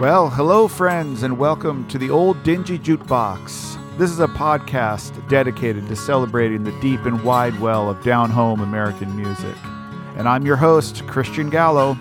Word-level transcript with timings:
Well, 0.00 0.30
hello, 0.30 0.68
friends, 0.68 1.24
and 1.24 1.40
welcome 1.40 1.84
to 1.88 1.98
the 1.98 2.08
Old 2.08 2.40
Dingy 2.44 2.78
Jukebox. 2.78 3.98
This 3.98 4.12
is 4.12 4.20
a 4.20 4.28
podcast 4.28 5.28
dedicated 5.28 5.88
to 5.88 5.96
celebrating 5.96 6.62
the 6.62 6.70
deep 6.80 7.04
and 7.04 7.24
wide 7.24 7.58
well 7.58 7.90
of 7.90 8.04
down 8.04 8.30
home 8.30 8.60
American 8.60 9.16
music. 9.16 9.56
And 10.16 10.28
I'm 10.28 10.46
your 10.46 10.54
host, 10.54 11.04
Christian 11.08 11.50
Gallo. 11.50 11.98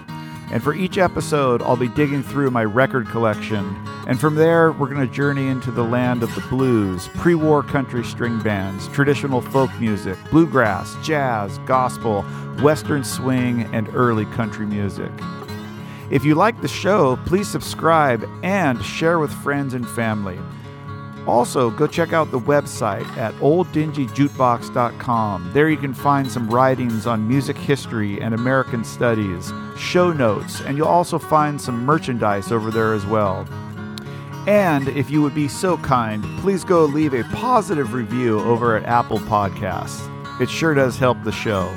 And 0.51 0.61
for 0.61 0.75
each 0.75 0.99
episode, 0.99 1.63
I'll 1.63 1.75
be 1.75 1.87
digging 1.87 2.21
through 2.21 2.51
my 2.51 2.65
record 2.65 3.07
collection. 3.07 3.65
And 4.07 4.19
from 4.19 4.35
there, 4.35 4.73
we're 4.73 4.93
going 4.93 5.07
to 5.07 5.11
journey 5.11 5.47
into 5.47 5.71
the 5.71 5.83
land 5.83 6.21
of 6.21 6.35
the 6.35 6.41
blues, 6.41 7.07
pre 7.15 7.33
war 7.33 7.63
country 7.63 8.03
string 8.03 8.39
bands, 8.43 8.87
traditional 8.89 9.41
folk 9.41 9.71
music, 9.79 10.19
bluegrass, 10.29 10.95
jazz, 11.03 11.57
gospel, 11.65 12.21
western 12.61 13.03
swing, 13.03 13.63
and 13.73 13.89
early 13.95 14.25
country 14.25 14.67
music. 14.67 15.11
If 16.09 16.23
you 16.23 16.35
like 16.35 16.61
the 16.61 16.67
show, 16.67 17.17
please 17.25 17.49
subscribe 17.49 18.27
and 18.41 18.83
share 18.83 19.19
with 19.19 19.31
friends 19.31 19.73
and 19.73 19.87
family. 19.89 20.39
Also, 21.27 21.69
go 21.69 21.85
check 21.85 22.13
out 22.13 22.31
the 22.31 22.39
website 22.39 23.05
at 23.17 23.33
olddingyjukebox.com. 23.35 25.51
There 25.53 25.69
you 25.69 25.75
can 25.75 25.93
find 25.93 26.31
some 26.31 26.49
writings 26.49 27.05
on 27.05 27.27
music 27.27 27.57
history 27.57 28.21
and 28.21 28.33
American 28.33 28.85
studies, 28.85 29.51
show 29.77 30.13
notes, 30.13 30.61
and 30.61 30.77
you'll 30.77 30.87
also 30.87 31.19
find 31.19 31.59
some 31.59 31.85
merchandise 31.85 32.53
over 32.53 32.71
there 32.71 32.93
as 32.93 33.05
well. 33.05 33.45
And 34.47 34.87
if 34.87 35.11
you 35.11 35.21
would 35.21 35.35
be 35.35 35.49
so 35.49 35.75
kind, 35.77 36.23
please 36.39 36.63
go 36.63 36.85
leave 36.85 37.13
a 37.13 37.25
positive 37.35 37.93
review 37.93 38.39
over 38.39 38.77
at 38.77 38.85
Apple 38.85 39.19
Podcasts. 39.19 40.09
It 40.39 40.49
sure 40.49 40.73
does 40.73 40.97
help 40.97 41.21
the 41.25 41.33
show. 41.33 41.69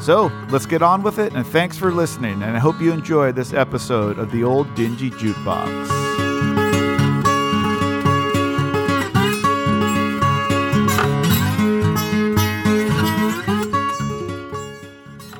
So 0.00 0.30
let's 0.50 0.66
get 0.66 0.82
on 0.82 1.02
with 1.02 1.18
it, 1.18 1.34
and 1.34 1.46
thanks 1.46 1.76
for 1.76 1.92
listening. 1.92 2.42
And 2.42 2.56
I 2.56 2.58
hope 2.58 2.80
you 2.80 2.92
enjoy 2.92 3.32
this 3.32 3.52
episode 3.52 4.18
of 4.18 4.30
the 4.32 4.44
Old 4.44 4.74
Dingy 4.74 5.10
Jukebox. 5.10 6.08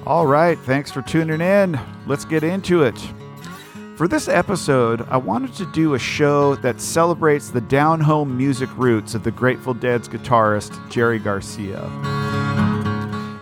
All 0.06 0.26
right, 0.26 0.58
thanks 0.60 0.90
for 0.90 1.02
tuning 1.02 1.40
in. 1.40 1.78
Let's 2.06 2.24
get 2.24 2.42
into 2.42 2.82
it. 2.82 2.98
For 3.96 4.08
this 4.08 4.26
episode, 4.26 5.02
I 5.08 5.16
wanted 5.16 5.54
to 5.54 5.66
do 5.66 5.94
a 5.94 5.98
show 5.98 6.54
that 6.56 6.80
celebrates 6.80 7.50
the 7.50 7.60
down 7.60 8.00
home 8.00 8.36
music 8.36 8.70
roots 8.76 9.14
of 9.14 9.22
the 9.22 9.30
Grateful 9.30 9.74
Dead's 9.74 10.08
guitarist, 10.08 10.88
Jerry 10.88 11.18
Garcia. 11.18 12.17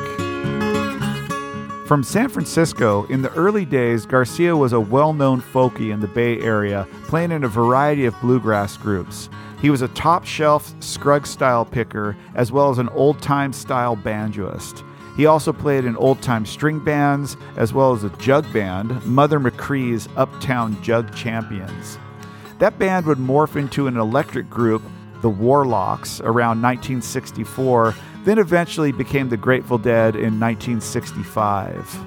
From 1.89 2.05
San 2.05 2.29
Francisco, 2.29 3.05
in 3.07 3.23
the 3.23 3.35
early 3.35 3.65
days, 3.65 4.07
Garcia 4.07 4.57
was 4.57 4.73
a 4.73 4.79
well 4.79 5.13
known 5.13 5.43
folkie 5.43 5.93
in 5.93 5.99
the 5.99 6.07
Bay 6.07 6.39
Area, 6.39 6.87
playing 7.09 7.33
in 7.33 7.43
a 7.43 7.49
variety 7.49 8.05
of 8.05 8.15
bluegrass 8.21 8.77
groups. 8.77 9.29
He 9.61 9.71
was 9.71 9.83
a 9.83 9.89
top 9.89 10.25
shelf 10.25 10.73
Scruggs 10.79 11.31
style 11.31 11.65
picker, 11.65 12.17
as 12.37 12.53
well 12.53 12.71
as 12.71 12.79
an 12.79 12.91
old 12.91 13.21
time 13.21 13.53
style 13.53 13.97
banjoist. 13.97 14.88
He 15.19 15.27
also 15.27 15.53
played 15.53 15.85
in 15.85 15.97
old 15.97 16.23
time 16.23 16.47
string 16.47 16.79
bands, 16.79 17.37
as 17.57 17.73
well 17.73 17.93
as 17.93 18.05
a 18.05 18.11
jug 18.19 18.51
band, 18.53 19.05
Mother 19.05 19.41
McCree's 19.41 20.09
Uptown 20.17 20.81
Jug 20.81 21.13
Champions. 21.13 21.99
That 22.61 22.79
band 22.79 23.05
would 23.07 23.19
morph 23.19 23.57
into 23.57 23.89
an 23.89 23.97
electric 23.97 24.49
group, 24.49 24.81
the 25.21 25.29
Warlocks, 25.29 26.21
around 26.21 26.63
1964, 26.63 27.97
then 28.25 28.39
eventually 28.39 28.93
became 28.93 29.29
the 29.29 29.37
Grateful 29.37 29.77
Dead 29.77 30.15
in 30.15 30.39
1965. 30.39 31.99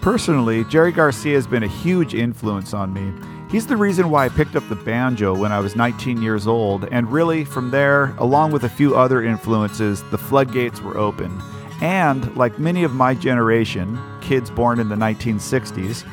Personally, 0.00 0.64
Jerry 0.64 0.92
Garcia 0.92 1.34
has 1.34 1.46
been 1.46 1.62
a 1.62 1.68
huge 1.68 2.14
influence 2.14 2.72
on 2.72 2.94
me. 2.94 3.12
He's 3.50 3.66
the 3.66 3.76
reason 3.76 4.08
why 4.08 4.24
I 4.24 4.28
picked 4.30 4.56
up 4.56 4.66
the 4.70 4.76
banjo 4.76 5.36
when 5.36 5.52
I 5.52 5.60
was 5.60 5.76
19 5.76 6.22
years 6.22 6.46
old, 6.46 6.88
and 6.90 7.12
really, 7.12 7.44
from 7.44 7.70
there, 7.70 8.14
along 8.16 8.52
with 8.52 8.64
a 8.64 8.70
few 8.70 8.96
other 8.96 9.22
influences, 9.22 10.02
the 10.04 10.16
floodgates 10.16 10.80
were 10.80 10.96
open. 10.96 11.38
And, 11.82 12.36
like 12.36 12.60
many 12.60 12.84
of 12.84 12.94
my 12.94 13.12
generation, 13.12 13.98
kids 14.20 14.50
born 14.50 14.78
in 14.78 14.88
the 14.88 14.94
1960s, 14.94 16.06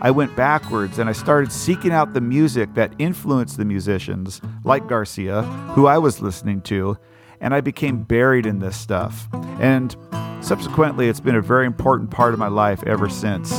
I 0.00 0.12
went 0.12 0.36
backwards 0.36 1.00
and 1.00 1.08
I 1.08 1.12
started 1.12 1.50
seeking 1.50 1.90
out 1.90 2.14
the 2.14 2.20
music 2.20 2.74
that 2.74 2.94
influenced 2.98 3.56
the 3.56 3.64
musicians, 3.64 4.40
like 4.62 4.86
Garcia, 4.86 5.42
who 5.74 5.88
I 5.88 5.98
was 5.98 6.22
listening 6.22 6.60
to, 6.62 6.96
and 7.40 7.52
I 7.52 7.60
became 7.60 8.04
buried 8.04 8.46
in 8.46 8.60
this 8.60 8.76
stuff. 8.76 9.26
And 9.58 9.96
subsequently, 10.40 11.08
it's 11.08 11.18
been 11.18 11.34
a 11.34 11.42
very 11.42 11.66
important 11.66 12.12
part 12.12 12.32
of 12.32 12.38
my 12.38 12.48
life 12.48 12.84
ever 12.84 13.08
since. 13.08 13.52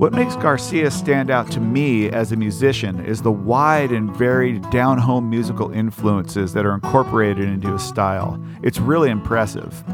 What 0.00 0.14
makes 0.14 0.34
Garcia 0.34 0.90
stand 0.90 1.30
out 1.30 1.52
to 1.52 1.60
me 1.60 2.08
as 2.08 2.32
a 2.32 2.36
musician 2.36 3.04
is 3.04 3.20
the 3.20 3.30
wide 3.30 3.92
and 3.92 4.10
varied 4.16 4.70
down 4.70 4.96
home 4.96 5.28
musical 5.28 5.70
influences 5.72 6.54
that 6.54 6.64
are 6.64 6.74
incorporated 6.74 7.46
into 7.46 7.70
his 7.74 7.82
style. 7.82 8.42
It's 8.62 8.78
really 8.78 9.10
impressive. 9.10 9.84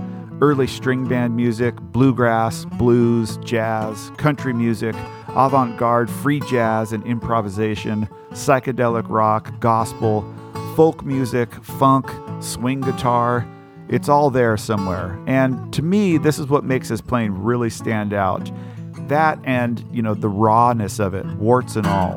Early 0.40 0.68
string 0.68 1.08
band 1.08 1.34
music, 1.34 1.74
bluegrass, 1.80 2.66
blues, 2.78 3.38
jazz, 3.38 4.12
country 4.16 4.52
music, 4.52 4.94
avant 5.30 5.76
garde 5.76 6.08
free 6.08 6.38
jazz 6.38 6.92
and 6.92 7.04
improvisation, 7.04 8.08
psychedelic 8.30 9.08
rock, 9.08 9.58
gospel, 9.58 10.24
folk 10.76 11.04
music, 11.04 11.52
funk, 11.64 12.08
swing 12.40 12.80
guitar. 12.80 13.44
It's 13.88 14.08
all 14.08 14.30
there 14.30 14.56
somewhere. 14.56 15.20
And 15.26 15.72
to 15.72 15.82
me, 15.82 16.16
this 16.16 16.38
is 16.38 16.46
what 16.46 16.62
makes 16.62 16.90
his 16.90 17.00
playing 17.00 17.42
really 17.42 17.70
stand 17.70 18.14
out 18.14 18.52
that 19.08 19.38
and, 19.44 19.84
you 19.92 20.02
know, 20.02 20.14
the 20.14 20.28
rawness 20.28 20.98
of 20.98 21.14
it, 21.14 21.26
warts 21.36 21.76
and 21.76 21.86
all. 21.86 22.16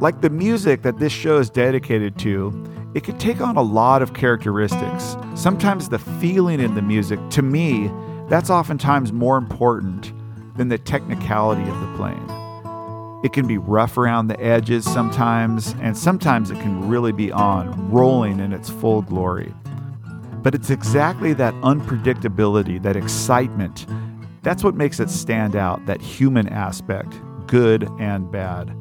Like 0.00 0.20
the 0.20 0.30
music 0.30 0.82
that 0.82 0.98
this 0.98 1.12
show 1.12 1.38
is 1.38 1.50
dedicated 1.50 2.18
to, 2.20 2.52
it 2.94 3.04
can 3.04 3.18
take 3.18 3.40
on 3.40 3.56
a 3.56 3.62
lot 3.62 4.02
of 4.02 4.14
characteristics. 4.14 5.16
Sometimes 5.34 5.88
the 5.88 5.98
feeling 5.98 6.58
in 6.58 6.74
the 6.74 6.82
music, 6.82 7.20
to 7.30 7.42
me, 7.42 7.90
that's 8.28 8.50
oftentimes 8.50 9.12
more 9.12 9.36
important 9.36 10.12
than 10.56 10.68
the 10.68 10.78
technicality 10.78 11.62
of 11.62 11.80
the 11.80 11.96
playing. 11.96 12.26
It 13.22 13.32
can 13.34 13.46
be 13.46 13.58
rough 13.58 13.98
around 13.98 14.28
the 14.28 14.40
edges 14.40 14.84
sometimes, 14.84 15.74
and 15.80 15.96
sometimes 15.96 16.50
it 16.50 16.58
can 16.60 16.88
really 16.88 17.12
be 17.12 17.30
on, 17.30 17.90
rolling 17.90 18.40
in 18.40 18.52
its 18.52 18.70
full 18.70 19.02
glory. 19.02 19.54
But 20.42 20.54
it's 20.54 20.70
exactly 20.70 21.34
that 21.34 21.52
unpredictability, 21.56 22.82
that 22.82 22.96
excitement, 22.96 23.86
that's 24.42 24.64
what 24.64 24.74
makes 24.74 25.00
it 25.00 25.10
stand 25.10 25.56
out, 25.56 25.84
that 25.86 26.00
human 26.00 26.48
aspect, 26.48 27.14
good 27.46 27.88
and 27.98 28.30
bad. 28.30 28.74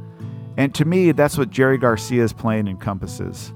And 0.58 0.74
to 0.76 0.86
me, 0.86 1.12
that's 1.12 1.38
what 1.38 1.50
Jerry 1.50 1.78
Garcia's 1.78 2.34
playing 2.34 2.68
encompasses. 2.68 3.54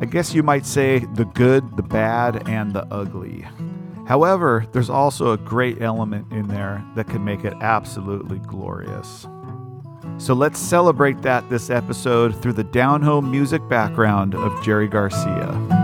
I 0.00 0.06
guess 0.06 0.34
you 0.34 0.42
might 0.42 0.66
say 0.66 1.00
the 1.14 1.24
good, 1.24 1.76
the 1.76 1.82
bad, 1.82 2.48
and 2.48 2.72
the 2.72 2.86
ugly. 2.92 3.46
However, 4.06 4.66
there's 4.72 4.90
also 4.90 5.32
a 5.32 5.38
great 5.38 5.80
element 5.80 6.30
in 6.32 6.48
there 6.48 6.84
that 6.94 7.08
can 7.08 7.24
make 7.24 7.44
it 7.44 7.54
absolutely 7.60 8.38
glorious. 8.40 9.26
So 10.18 10.34
let's 10.34 10.58
celebrate 10.58 11.22
that 11.22 11.48
this 11.48 11.70
episode 11.70 12.40
through 12.40 12.52
the 12.52 12.64
down 12.64 13.02
home 13.02 13.30
music 13.30 13.66
background 13.68 14.34
of 14.34 14.62
Jerry 14.62 14.88
Garcia. 14.88 15.83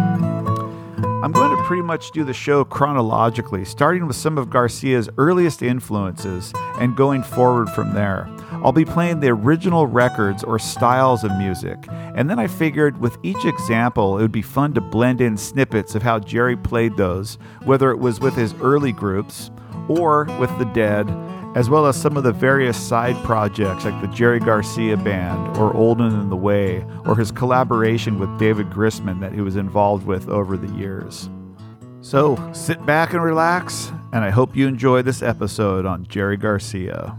I'm 1.22 1.32
going 1.32 1.54
to 1.54 1.62
pretty 1.64 1.82
much 1.82 2.12
do 2.12 2.24
the 2.24 2.32
show 2.32 2.64
chronologically, 2.64 3.66
starting 3.66 4.06
with 4.06 4.16
some 4.16 4.38
of 4.38 4.48
Garcia's 4.48 5.10
earliest 5.18 5.62
influences 5.62 6.50
and 6.78 6.96
going 6.96 7.22
forward 7.22 7.68
from 7.68 7.92
there. 7.92 8.26
I'll 8.52 8.72
be 8.72 8.86
playing 8.86 9.20
the 9.20 9.28
original 9.28 9.86
records 9.86 10.42
or 10.42 10.58
styles 10.58 11.22
of 11.22 11.36
music, 11.36 11.76
and 11.90 12.30
then 12.30 12.38
I 12.38 12.46
figured 12.46 12.98
with 12.98 13.18
each 13.22 13.44
example 13.44 14.16
it 14.16 14.22
would 14.22 14.32
be 14.32 14.40
fun 14.40 14.72
to 14.72 14.80
blend 14.80 15.20
in 15.20 15.36
snippets 15.36 15.94
of 15.94 16.02
how 16.02 16.20
Jerry 16.20 16.56
played 16.56 16.96
those, 16.96 17.36
whether 17.64 17.90
it 17.90 17.98
was 17.98 18.18
with 18.18 18.34
his 18.34 18.54
early 18.54 18.92
groups 18.92 19.50
or 19.88 20.24
with 20.38 20.56
the 20.58 20.70
Dead 20.72 21.06
as 21.54 21.68
well 21.68 21.86
as 21.86 22.00
some 22.00 22.16
of 22.16 22.22
the 22.22 22.32
various 22.32 22.76
side 22.76 23.16
projects 23.24 23.84
like 23.84 24.00
the 24.00 24.08
Jerry 24.08 24.40
Garcia 24.40 24.96
Band 24.96 25.56
or 25.56 25.74
Old 25.74 26.00
and 26.00 26.12
in 26.12 26.30
the 26.30 26.36
Way, 26.36 26.84
or 27.04 27.16
his 27.16 27.30
collaboration 27.30 28.18
with 28.18 28.38
David 28.38 28.70
Grisman 28.70 29.20
that 29.20 29.32
he 29.32 29.40
was 29.40 29.56
involved 29.56 30.06
with 30.06 30.28
over 30.28 30.56
the 30.56 30.72
years. 30.76 31.28
So 32.02 32.38
sit 32.52 32.84
back 32.86 33.12
and 33.12 33.22
relax 33.22 33.92
and 34.12 34.24
I 34.24 34.30
hope 34.30 34.56
you 34.56 34.66
enjoy 34.66 35.02
this 35.02 35.22
episode 35.22 35.86
on 35.86 36.06
Jerry 36.06 36.36
Garcia. 36.36 37.16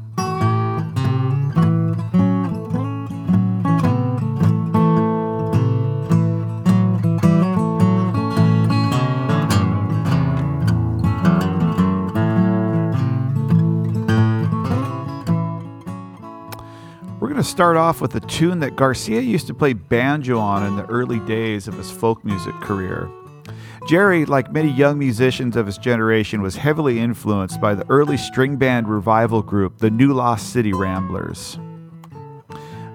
To 17.42 17.50
start 17.50 17.76
off 17.76 18.02
with 18.02 18.14
a 18.14 18.20
tune 18.20 18.60
that 18.60 18.76
Garcia 18.76 19.20
used 19.20 19.48
to 19.48 19.54
play 19.56 19.74
banjo 19.74 20.38
on 20.38 20.64
in 20.64 20.76
the 20.76 20.86
early 20.86 21.20
days 21.22 21.68
of 21.68 21.74
his 21.74 21.90
folk 21.90 22.24
music 22.24 22.54
career. 22.62 23.10
Jerry, 23.88 24.26
like 24.26 24.54
many 24.54 24.70
young 24.70 25.00
musicians 25.00 25.56
of 25.56 25.66
his 25.66 25.80
generation, 25.80 26.44
was 26.44 26.56
heavily 26.56 27.00
influenced 27.00 27.60
by 27.60 27.74
the 27.74 27.84
early 27.90 28.16
string 28.16 28.58
band 28.58 28.88
revival 28.88 29.42
group, 29.42 29.80
the 29.80 29.90
New 29.90 30.14
Lost 30.14 30.54
City 30.54 30.72
Ramblers. 30.72 31.58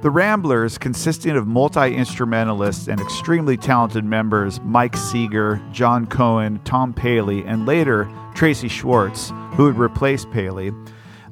The 0.03 0.11
Ramblers, 0.11 0.79
consisting 0.79 1.37
of 1.37 1.49
multi 1.49 1.97
instrumentalists 1.97 2.87
and 2.87 3.01
extremely 3.01 3.57
talented 3.57 4.05
members 4.05 4.61
Mike 4.61 4.97
Seeger, 4.97 5.61
John 5.73 6.07
Cohen, 6.07 6.61
Tom 6.63 6.95
Paley, 6.95 7.43
and 7.45 7.67
later 7.67 8.09
Tracy 8.37 8.69
Schwartz, 8.69 9.33
who 9.55 9.65
would 9.65 9.79
replace 9.79 10.25
Paley, 10.25 10.71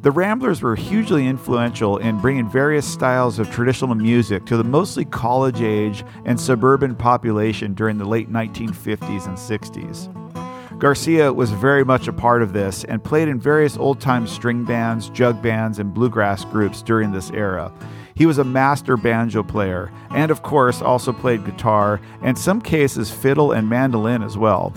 the 0.04 0.10
Ramblers 0.10 0.60
were 0.60 0.76
hugely 0.76 1.26
influential 1.26 1.96
in 1.96 2.20
bringing 2.20 2.46
various 2.46 2.86
styles 2.86 3.38
of 3.38 3.50
traditional 3.50 3.94
music 3.94 4.44
to 4.44 4.58
the 4.58 4.62
mostly 4.62 5.06
college 5.06 5.62
age 5.62 6.04
and 6.26 6.38
suburban 6.38 6.94
population 6.94 7.72
during 7.72 7.96
the 7.96 8.04
late 8.04 8.30
1950s 8.30 9.26
and 9.26 9.38
60s. 9.38 10.78
Garcia 10.78 11.32
was 11.32 11.52
very 11.52 11.86
much 11.86 12.06
a 12.06 12.12
part 12.12 12.42
of 12.42 12.52
this 12.52 12.84
and 12.84 13.02
played 13.02 13.28
in 13.28 13.40
various 13.40 13.78
old 13.78 13.98
time 13.98 14.26
string 14.26 14.62
bands, 14.62 15.08
jug 15.08 15.40
bands, 15.40 15.78
and 15.78 15.94
bluegrass 15.94 16.44
groups 16.44 16.82
during 16.82 17.10
this 17.10 17.30
era. 17.30 17.72
He 18.14 18.26
was 18.26 18.36
a 18.36 18.44
master 18.44 18.98
banjo 18.98 19.42
player 19.42 19.90
and, 20.10 20.30
of 20.30 20.42
course, 20.42 20.82
also 20.82 21.14
played 21.14 21.46
guitar 21.46 21.98
and, 22.20 22.38
some 22.38 22.60
cases, 22.60 23.10
fiddle 23.10 23.52
and 23.52 23.70
mandolin 23.70 24.22
as 24.22 24.36
well. 24.36 24.74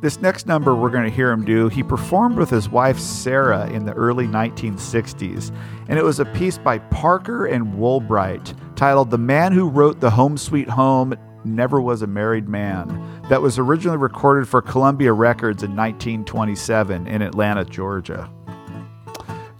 This 0.00 0.22
next 0.22 0.46
number 0.46 0.74
we're 0.74 0.88
going 0.88 1.04
to 1.04 1.14
hear 1.14 1.30
him 1.30 1.44
do, 1.44 1.68
he 1.68 1.82
performed 1.82 2.38
with 2.38 2.48
his 2.48 2.70
wife 2.70 2.98
Sarah 2.98 3.68
in 3.68 3.84
the 3.84 3.92
early 3.92 4.26
1960s, 4.26 5.54
and 5.88 5.98
it 5.98 6.04
was 6.04 6.20
a 6.20 6.24
piece 6.24 6.56
by 6.56 6.78
Parker 6.78 7.44
and 7.44 7.74
Woolbright 7.74 8.54
titled 8.76 9.10
The 9.10 9.18
Man 9.18 9.52
Who 9.52 9.68
Wrote 9.68 10.00
the 10.00 10.08
Home 10.08 10.38
Sweet 10.38 10.70
Home 10.70 11.14
Never 11.44 11.82
Was 11.82 12.00
a 12.00 12.06
Married 12.06 12.48
Man, 12.48 13.22
that 13.28 13.42
was 13.42 13.58
originally 13.58 13.98
recorded 13.98 14.48
for 14.48 14.62
Columbia 14.62 15.12
Records 15.12 15.62
in 15.62 15.76
1927 15.76 17.06
in 17.06 17.20
Atlanta, 17.20 17.66
Georgia. 17.66 18.30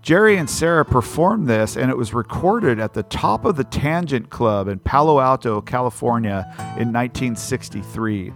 Jerry 0.01 0.39
and 0.39 0.49
Sarah 0.49 0.87
performed 0.87 1.49
this, 1.49 1.77
and 1.77 1.91
it 1.91 1.97
was 1.99 2.15
recorded 2.15 2.81
at 2.81 2.95
the 2.95 3.03
top 3.03 3.45
of 3.45 3.57
the 3.57 3.65
Tangent 3.65 4.31
Club 4.31 4.69
in 4.69 4.79
Palo 4.79 5.21
Alto, 5.21 5.61
California 5.61 6.47
in 6.79 6.91
1963. 6.91 8.33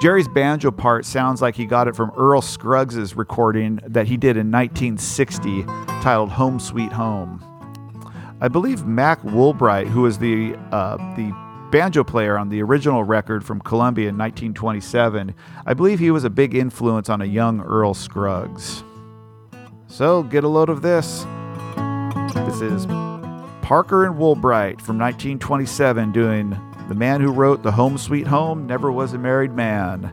Jerry's 0.00 0.28
banjo 0.28 0.70
part 0.70 1.04
sounds 1.04 1.40
like 1.40 1.54
he 1.54 1.66
got 1.66 1.88
it 1.88 1.96
from 1.96 2.10
Earl 2.16 2.42
Scruggs' 2.42 3.14
recording 3.16 3.80
that 3.86 4.06
he 4.06 4.16
did 4.16 4.36
in 4.36 4.50
1960 4.50 5.62
titled 6.02 6.30
Home 6.30 6.58
Sweet 6.58 6.92
Home. 6.92 7.42
I 8.40 8.48
believe 8.48 8.84
Mac 8.84 9.22
Woolbright, 9.22 9.86
who 9.86 10.02
was 10.02 10.18
the, 10.18 10.56
uh, 10.72 10.96
the 11.14 11.32
banjo 11.70 12.04
player 12.04 12.36
on 12.36 12.50
the 12.50 12.62
original 12.62 13.04
record 13.04 13.44
from 13.44 13.60
Columbia 13.60 14.08
in 14.08 14.18
1927, 14.18 15.34
I 15.64 15.74
believe 15.74 15.98
he 15.98 16.10
was 16.10 16.24
a 16.24 16.30
big 16.30 16.54
influence 16.54 17.08
on 17.08 17.22
a 17.22 17.26
young 17.26 17.60
Earl 17.60 17.94
Scruggs. 17.94 18.82
So 19.86 20.24
get 20.24 20.44
a 20.44 20.48
load 20.48 20.68
of 20.68 20.82
this. 20.82 21.24
This 22.34 22.60
is 22.60 22.86
Parker 23.62 24.04
and 24.04 24.16
Woolbright 24.16 24.80
from 24.80 24.98
1927 24.98 26.12
doing 26.12 26.50
the 26.88 26.94
man 26.94 27.20
who 27.20 27.32
wrote 27.32 27.62
The 27.62 27.72
Home 27.72 27.98
Sweet 27.98 28.26
Home 28.26 28.66
Never 28.66 28.92
Was 28.92 29.12
a 29.14 29.18
Married 29.18 29.52
Man. 29.52 30.12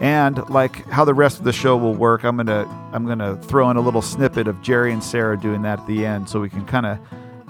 And 0.00 0.48
like 0.50 0.84
how 0.88 1.04
the 1.04 1.14
rest 1.14 1.38
of 1.38 1.44
the 1.44 1.52
show 1.52 1.76
will 1.76 1.94
work, 1.94 2.24
I'm 2.24 2.36
gonna 2.36 2.66
I'm 2.92 3.06
gonna 3.06 3.36
throw 3.42 3.70
in 3.70 3.76
a 3.76 3.80
little 3.80 4.02
snippet 4.02 4.48
of 4.48 4.60
Jerry 4.60 4.92
and 4.92 5.02
Sarah 5.02 5.38
doing 5.38 5.62
that 5.62 5.80
at 5.80 5.86
the 5.86 6.04
end, 6.04 6.28
so 6.28 6.40
we 6.40 6.50
can 6.50 6.64
kind 6.66 6.84
of 6.84 6.98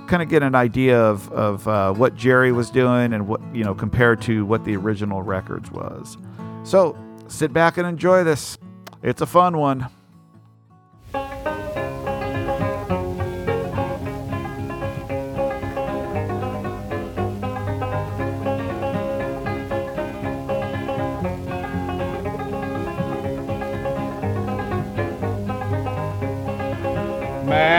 kind 0.07 0.23
of 0.23 0.29
get 0.29 0.43
an 0.43 0.55
idea 0.55 1.01
of 1.01 1.31
of 1.33 1.67
uh, 1.67 1.93
what 1.95 2.15
Jerry 2.15 2.53
was 2.53 2.71
doing 2.71 3.13
and 3.15 3.27
what 3.27 3.41
you 3.55 3.65
know 3.65 3.75
compared 3.75 4.21
to 4.23 4.45
what 4.45 4.65
the 4.65 4.77
original 4.77 5.23
records 5.23 5.71
was. 5.71 6.19
So 6.65 6.97
sit 7.29 7.53
back 7.53 7.79
and 7.79 7.87
enjoy 7.87 8.25
this. 8.25 8.59
It's 9.03 9.23
a 9.23 9.27
fun 9.27 9.57
one. 9.57 9.89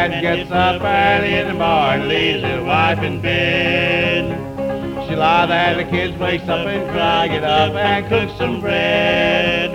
Man 0.08 0.22
gets 0.22 0.52
up 0.52 0.84
early 0.84 1.34
in 1.34 1.48
the 1.48 1.54
morning, 1.56 2.08
leaves 2.08 2.44
his 2.44 2.62
wife 2.64 3.00
in 3.00 3.22
bed. 3.22 5.08
She 5.08 5.16
lie 5.16 5.48
there, 5.48 5.76
the 5.78 5.84
kids 5.84 6.16
wakes 6.20 6.44
up 6.44 6.68
and 6.68 6.88
cry, 6.92 7.28
get 7.28 7.44
up 7.44 7.74
and 7.74 8.08
cook 8.08 8.30
some 8.38 8.62
bread. 8.62 9.72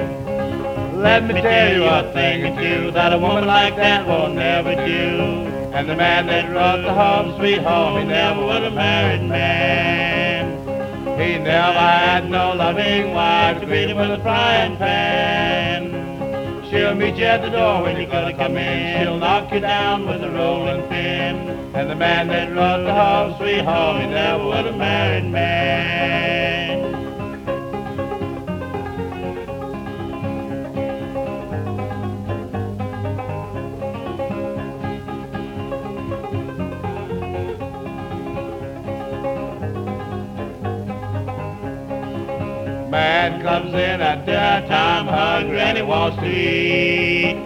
Let 0.95 1.27
me 1.27 1.35
tell 1.35 1.75
you 1.75 1.83
a 1.83 2.13
thing 2.13 2.45
or 2.45 2.63
two 2.63 2.91
that 2.93 3.13
a 3.13 3.19
woman 3.19 3.45
like 3.45 3.75
that 3.75 4.07
will 4.07 4.33
never 4.33 4.77
do. 4.77 5.51
And 5.75 5.89
the 5.89 5.97
man 5.97 6.27
that 6.27 6.49
wrote 6.55 6.83
the 6.83 6.95
home 6.95 7.37
sweet 7.37 7.63
home, 7.63 7.99
he 7.99 8.05
never 8.05 8.41
was 8.41 8.63
a 8.63 8.71
married 8.71 9.29
man. 9.29 10.61
He 11.19 11.39
never 11.39 11.77
had 11.77 12.31
no 12.31 12.55
loving 12.55 13.13
wife 13.13 13.59
to 13.59 13.67
greet 13.67 13.91
him 13.91 13.97
with 13.97 14.13
a 14.13 14.23
frying 14.23 14.77
pan. 14.77 15.70
She'll 16.71 16.95
meet 16.95 17.17
you 17.17 17.25
at 17.25 17.43
the 17.43 17.51
door 17.51 17.83
when 17.83 18.01
you 18.01 18.07
gotta 18.07 18.33
come 18.33 18.57
in. 18.57 19.03
She'll 19.03 19.19
knock 19.19 19.53
you 19.53 19.59
down 19.59 20.07
with 20.07 20.23
a 20.23 20.31
rolling 20.31 20.87
pin. 20.89 21.49
And 21.75 21.91
the 21.91 21.97
man 21.97 22.29
that 22.29 22.51
wrote 22.53 22.85
the 22.85 22.95
home 22.95 23.37
sweet 23.39 23.65
home, 23.65 24.01
he 24.01 24.07
never 24.07 24.45
was 24.45 24.67
a 24.67 24.73
married 24.73 25.25
man. 25.25 26.40
Man 42.91 43.41
comes 43.41 43.73
in 43.73 44.01
at 44.01 44.27
dinner 44.27 44.67
time 44.67 45.07
hungry 45.07 45.61
and 45.61 45.79
he 45.79 45.83
wants 45.85 46.17
to 46.19 46.27
eat. 46.27 47.37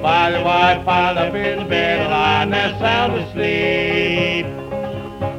Find 0.00 0.34
the 0.34 0.42
wife 0.42 0.82
piled 0.86 1.18
up 1.18 1.34
in 1.34 1.58
the 1.58 1.64
bed, 1.66 2.10
lying 2.10 2.48
there 2.48 2.70
sound 2.78 3.12
asleep. 3.20 4.46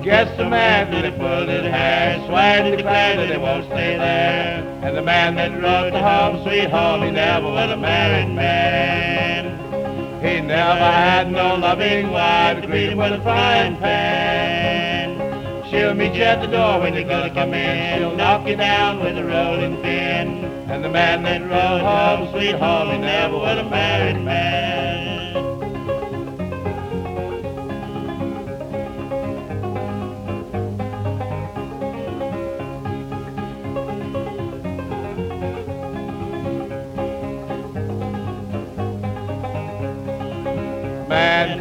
Guess 0.03 0.38
the 0.38 0.48
man 0.48 0.91
that 0.91 1.03
he 1.03 1.10
pulled 1.17 1.50
his 1.50 1.63
hair, 1.63 2.24
swear 2.27 2.63
and 2.63 2.77
declare 2.77 3.17
that 3.17 3.31
he 3.31 3.38
won't 3.38 3.65
stay 3.65 3.98
there. 3.98 4.62
And 4.84 4.96
the 4.96 5.01
man 5.01 5.34
that 5.34 5.51
wrote 5.51 5.93
the 5.93 6.00
home 6.00 6.43
sweet 6.43 6.70
home, 6.70 7.01
he 7.01 7.10
never 7.10 7.48
was 7.48 7.72
a 7.72 7.77
married 7.77 8.36
man. 8.36 9.58
He 10.22 10.41
never 10.41 10.79
had 10.79 11.31
no 11.31 11.55
loving 11.55 12.12
wife 12.12 12.62
to 12.62 12.67
greet 12.67 12.91
him 12.91 13.00
with 13.00 13.13
a 13.13 13.22
frying 13.22 13.77
pan. 13.77 14.50
She'll 15.72 15.94
meet 15.94 16.16
you 16.16 16.24
at 16.24 16.42
the 16.42 16.48
door 16.48 16.82
when 16.82 16.94
you're 16.96 17.06
gonna 17.06 17.34
come 17.34 17.54
in. 17.54 17.98
She'll 17.98 18.13
knock 18.13 18.46
you 18.46 18.58
down 18.58 19.00
with 19.00 19.18
a 19.18 19.24
rolling 19.24 19.78
pin. 19.78 20.44
And 20.70 20.84
the 20.84 20.90
man 20.90 21.24
that 21.24 21.42
rode 21.44 21.82
home, 21.82 22.30
sweet 22.34 22.56
home, 22.56 22.92
he 22.92 22.98
never 22.98 23.38
was 23.38 23.58
a 23.58 23.63
married 23.63 24.22
man. 24.22 24.71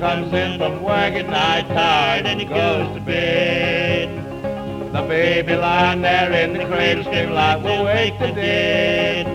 Comes 0.01 0.33
in 0.33 0.57
from 0.57 0.83
work 0.83 1.13
at 1.13 1.29
night 1.29 1.69
tired 1.69 2.25
and 2.25 2.41
he 2.41 2.47
goes 2.47 2.95
to 2.95 3.01
bed. 3.03 4.09
The 4.95 5.03
baby 5.03 5.55
lying 5.55 6.01
there 6.01 6.33
in 6.33 6.55
the 6.55 6.65
cradle 6.65 7.05
screaming 7.05 7.35
like 7.35 7.63
we'll 7.63 7.85
wake 7.85 8.19
the 8.19 8.33
dead. 8.33 9.27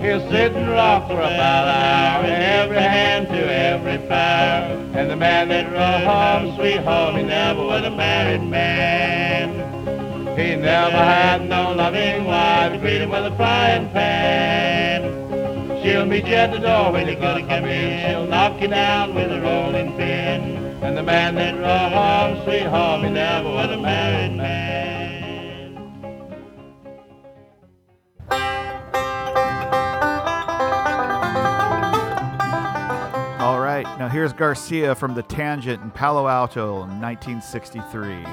He'll 0.00 0.26
sit 0.30 0.56
and 0.56 0.70
rock 0.70 1.06
for 1.06 1.20
about 1.20 1.68
an 1.68 1.84
hour, 1.84 2.24
every 2.24 2.78
hand 2.78 3.28
to 3.28 3.54
every 3.54 3.98
fire. 4.08 4.72
And 4.94 5.10
the 5.10 5.16
man 5.16 5.50
that 5.50 5.70
rode 5.70 6.06
home, 6.06 6.56
sweet 6.56 6.80
home, 6.82 7.16
he 7.16 7.22
never 7.22 7.62
was 7.62 7.84
a 7.84 7.90
married 7.90 8.44
man. 8.44 9.50
He 10.38 10.56
never 10.56 10.96
had 10.96 11.46
no 11.46 11.74
loving 11.74 12.24
wife 12.24 12.72
to 12.72 12.78
greet 12.78 13.02
him 13.02 13.10
with 13.10 13.26
a 13.26 13.36
frying 13.36 13.90
pan. 13.90 15.27
She'll 15.82 16.06
meet 16.06 16.26
you 16.26 16.34
at 16.34 16.50
the 16.52 16.58
door 16.58 16.92
when 16.92 17.06
you're 17.06 17.20
gonna 17.20 17.46
come 17.46 17.64
in. 17.64 18.10
She'll 18.10 18.26
knock 18.26 18.60
you 18.60 18.68
down 18.68 19.14
with 19.14 19.30
a 19.30 19.40
rolling 19.40 19.96
pin. 19.96 20.56
And 20.82 20.96
the 20.96 21.02
man 21.02 21.34
that 21.36 21.54
home, 21.92 22.44
sweet 22.44 22.66
home, 22.66 23.12
never 23.12 23.48
was 23.48 23.70
a 23.70 23.76
married 23.76 24.36
man. 24.36 24.68
All 33.40 33.60
right, 33.60 33.86
now 33.98 34.08
here's 34.08 34.32
Garcia 34.32 34.94
from 34.94 35.14
The 35.14 35.22
Tangent 35.22 35.82
in 35.82 35.90
Palo 35.90 36.26
Alto 36.28 36.82
in 36.82 37.00
1963. 37.00 38.24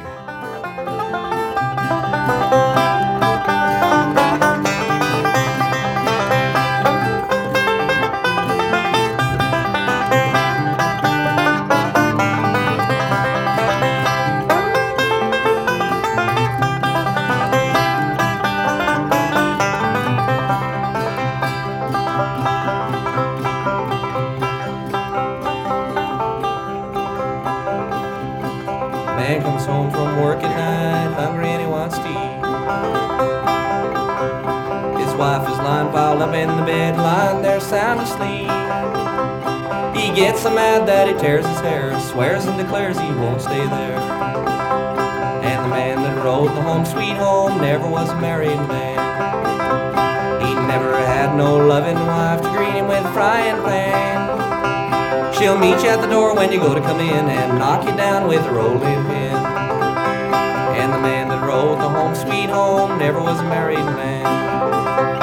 Man 29.25 29.41
comes 29.41 29.65
home 29.65 29.89
from 29.89 30.21
work 30.21 30.37
at 30.43 30.55
night, 30.55 31.15
hungry 31.15 31.47
and 31.47 31.59
he 31.59 31.67
wants 31.67 31.97
to 31.97 32.05
eat. 32.05 32.37
His 35.01 35.11
wife 35.15 35.49
is 35.49 35.57
lying 35.65 35.91
piled 35.91 36.21
up 36.21 36.35
in 36.35 36.47
the 36.47 36.63
bed, 36.63 36.95
lying 36.95 37.41
there 37.41 37.59
sound 37.59 38.01
asleep. 38.01 38.45
He 39.97 40.13
gets 40.13 40.43
so 40.43 40.53
mad 40.53 40.87
that 40.87 41.07
he 41.07 41.15
tears 41.15 41.43
his 41.43 41.59
hair, 41.61 41.99
swears 42.01 42.45
and 42.45 42.55
declares 42.55 42.99
he 42.99 43.07
won't 43.15 43.41
stay 43.41 43.65
there. 43.65 43.97
And 45.41 45.65
the 45.65 45.69
man 45.69 46.03
that 46.03 46.23
rode 46.23 46.49
the 46.49 46.61
home 46.61 46.85
sweet 46.85 47.17
home 47.17 47.59
never 47.59 47.89
was 47.89 48.11
a 48.11 48.21
married 48.21 48.61
man. 48.69 50.45
He 50.45 50.53
never 50.67 50.97
had 50.97 51.35
no 51.35 51.57
loving 51.57 51.97
wife 52.05 52.43
to 52.43 52.49
greet 52.49 52.75
him 52.75 52.87
with 52.87 53.03
a 53.03 53.11
frying 53.11 53.59
pan. 53.63 55.33
She'll 55.33 55.57
meet 55.57 55.81
you 55.83 55.89
at 55.89 55.99
the 55.99 56.07
door 56.07 56.35
when 56.35 56.51
you 56.51 56.59
go 56.59 56.75
to 56.75 56.81
come 56.81 56.99
in 56.99 57.27
and 57.27 57.57
knock 57.57 57.89
you 57.89 57.95
down 57.97 58.27
with 58.27 58.45
a 58.45 58.51
rolling 58.51 59.03
pin. 59.07 59.14
And 60.85 60.93
the 60.93 60.99
man 60.99 61.29
that 61.29 61.43
rode 61.43 61.79
the 61.79 61.89
home 61.89 62.13
sweet 62.13 62.47
home 62.47 62.99
never 62.99 63.19
was 63.19 63.39
a 63.39 63.43
married 63.43 63.79
man. 63.79 65.14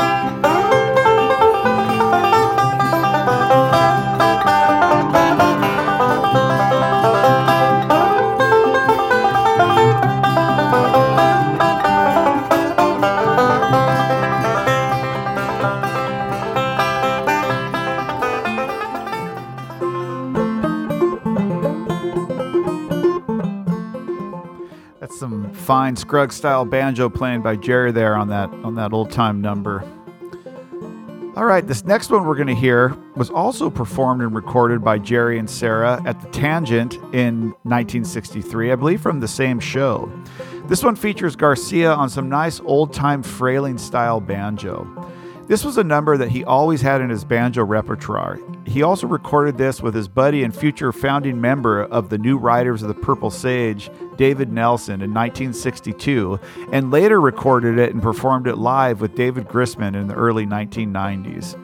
Fine 25.83 25.97
Scruggs 25.97 26.37
style 26.37 26.65
banjo 26.65 27.09
playing 27.09 27.43
by 27.43 27.57
Jerry 27.57 27.91
there 27.91 28.15
on 28.15 28.29
that 28.29 28.49
on 28.63 28.77
that 28.77 28.93
old 28.93 29.11
time 29.11 29.41
number. 29.41 29.83
All 31.35 31.45
right, 31.45 31.67
this 31.67 31.85
next 31.85 32.09
one 32.09 32.25
we're 32.25 32.37
going 32.37 32.47
to 32.47 32.55
hear 32.55 32.97
was 33.17 33.31
also 33.31 33.69
performed 33.69 34.23
and 34.23 34.33
recorded 34.33 34.85
by 34.85 34.99
Jerry 34.99 35.41
and 35.41 35.51
Sarah 35.51 36.01
at 36.07 36.21
the 36.21 36.29
Tangent 36.29 36.95
in 37.13 37.51
1963, 37.65 38.71
I 38.71 38.77
believe 38.77 39.01
from 39.01 39.19
the 39.19 39.27
same 39.27 39.59
show. 39.59 40.09
This 40.67 40.85
one 40.85 40.95
features 40.95 41.35
Garcia 41.35 41.93
on 41.93 42.09
some 42.09 42.29
nice 42.29 42.61
old 42.61 42.93
time 42.93 43.25
frailing 43.25 43.77
style 43.77 44.21
banjo. 44.21 44.85
This 45.49 45.65
was 45.65 45.77
a 45.77 45.85
number 45.85 46.17
that 46.17 46.31
he 46.31 46.45
always 46.45 46.83
had 46.83 47.01
in 47.01 47.11
his 47.11 47.25
banjo 47.25 47.65
repertoire. 47.65 48.39
He 48.65 48.83
also 48.83 49.09
recorded 49.09 49.59
this 49.59 49.83
with 49.83 49.93
his 49.93 50.07
buddy 50.07 50.45
and 50.45 50.55
future 50.55 50.93
founding 50.93 51.41
member 51.41 51.83
of 51.83 52.09
the 52.09 52.19
New 52.19 52.39
Riders 52.39 52.81
of 52.83 52.89
the 52.89 52.95
Purple 52.95 53.31
Sage, 53.31 53.91
David 54.17 54.53
Nelson, 54.53 55.03
in 55.03 55.13
1962, 55.13 56.39
and 56.71 56.93
later 56.93 57.21
recorded 57.21 57.79
it 57.79 57.93
and 57.93 58.01
performed 58.01 58.47
it 58.47 58.57
live 58.57 59.01
with 59.01 59.17
David 59.17 59.49
Grisman 59.49 59.97
in 59.97 60.07
the 60.07 60.15
early 60.15 60.47
1990s. 60.47 61.59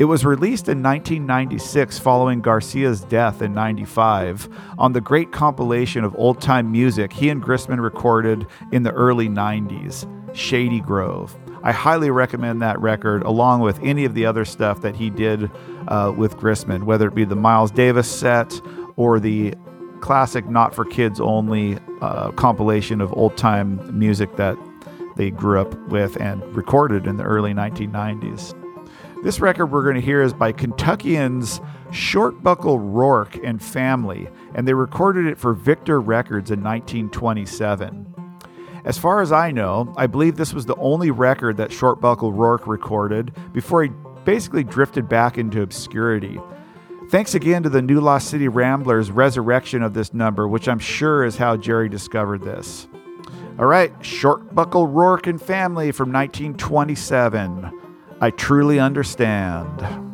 It 0.00 0.06
was 0.06 0.24
released 0.24 0.68
in 0.68 0.82
1996 0.82 1.98
following 1.98 2.40
Garcia's 2.40 3.02
death 3.02 3.42
in 3.42 3.54
95 3.54 4.48
on 4.76 4.92
the 4.92 5.00
great 5.00 5.30
compilation 5.30 6.02
of 6.04 6.16
old 6.16 6.40
time 6.40 6.72
music 6.72 7.12
he 7.12 7.28
and 7.28 7.42
Grisman 7.42 7.80
recorded 7.80 8.46
in 8.72 8.82
the 8.82 8.92
early 8.92 9.28
90s, 9.28 10.06
Shady 10.34 10.80
Grove. 10.80 11.36
I 11.62 11.72
highly 11.72 12.10
recommend 12.10 12.62
that 12.62 12.80
record, 12.80 13.22
along 13.22 13.60
with 13.60 13.78
any 13.82 14.04
of 14.04 14.14
the 14.14 14.26
other 14.26 14.44
stuff 14.44 14.80
that 14.80 14.96
he 14.96 15.10
did 15.10 15.50
uh, 15.88 16.12
with 16.16 16.36
Grisman, 16.36 16.84
whether 16.84 17.08
it 17.08 17.14
be 17.14 17.24
the 17.24 17.36
Miles 17.36 17.70
Davis 17.70 18.10
set 18.10 18.60
or 18.96 19.20
the 19.20 19.54
classic 20.00 20.48
Not 20.48 20.74
for 20.74 20.84
Kids 20.84 21.20
Only 21.20 21.78
uh, 22.00 22.30
compilation 22.32 23.00
of 23.00 23.12
old 23.12 23.36
time 23.36 23.98
music 23.98 24.36
that 24.36 24.56
they 25.16 25.30
grew 25.30 25.60
up 25.60 25.74
with 25.88 26.18
and 26.20 26.42
recorded 26.56 27.06
in 27.06 27.16
the 27.18 27.24
early 27.24 27.52
1990s. 27.52 28.56
This 29.22 29.38
record 29.38 29.66
we're 29.66 29.82
going 29.82 29.96
to 29.96 30.00
hear 30.00 30.22
is 30.22 30.32
by 30.32 30.52
Kentuckians 30.52 31.60
Short 31.92 32.42
Buckle 32.42 32.78
Roark 32.78 33.38
and 33.44 33.62
Family, 33.62 34.28
and 34.54 34.66
they 34.66 34.72
recorded 34.72 35.26
it 35.26 35.36
for 35.38 35.52
Victor 35.52 36.00
Records 36.00 36.50
in 36.50 36.62
1927. 36.62 38.09
As 38.84 38.98
far 38.98 39.20
as 39.20 39.32
I 39.32 39.50
know, 39.50 39.92
I 39.96 40.06
believe 40.06 40.36
this 40.36 40.54
was 40.54 40.66
the 40.66 40.76
only 40.76 41.10
record 41.10 41.56
that 41.58 41.72
Short 41.72 42.00
Buckle 42.00 42.32
Roark 42.32 42.66
recorded 42.66 43.32
before 43.52 43.82
he 43.82 43.90
basically 44.24 44.64
drifted 44.64 45.08
back 45.08 45.38
into 45.38 45.62
obscurity. 45.62 46.40
Thanks 47.10 47.34
again 47.34 47.62
to 47.64 47.68
the 47.68 47.82
New 47.82 48.00
Lost 48.00 48.28
City 48.28 48.48
Ramblers' 48.48 49.10
resurrection 49.10 49.82
of 49.82 49.94
this 49.94 50.14
number, 50.14 50.46
which 50.46 50.68
I'm 50.68 50.78
sure 50.78 51.24
is 51.24 51.36
how 51.36 51.56
Jerry 51.56 51.88
discovered 51.88 52.42
this. 52.42 52.88
All 53.58 53.66
right, 53.66 53.92
Short 54.00 54.54
Buckle 54.54 54.86
Roark 54.86 55.26
and 55.26 55.40
Family 55.40 55.92
from 55.92 56.12
1927. 56.12 57.78
I 58.20 58.30
truly 58.30 58.78
understand. 58.78 60.09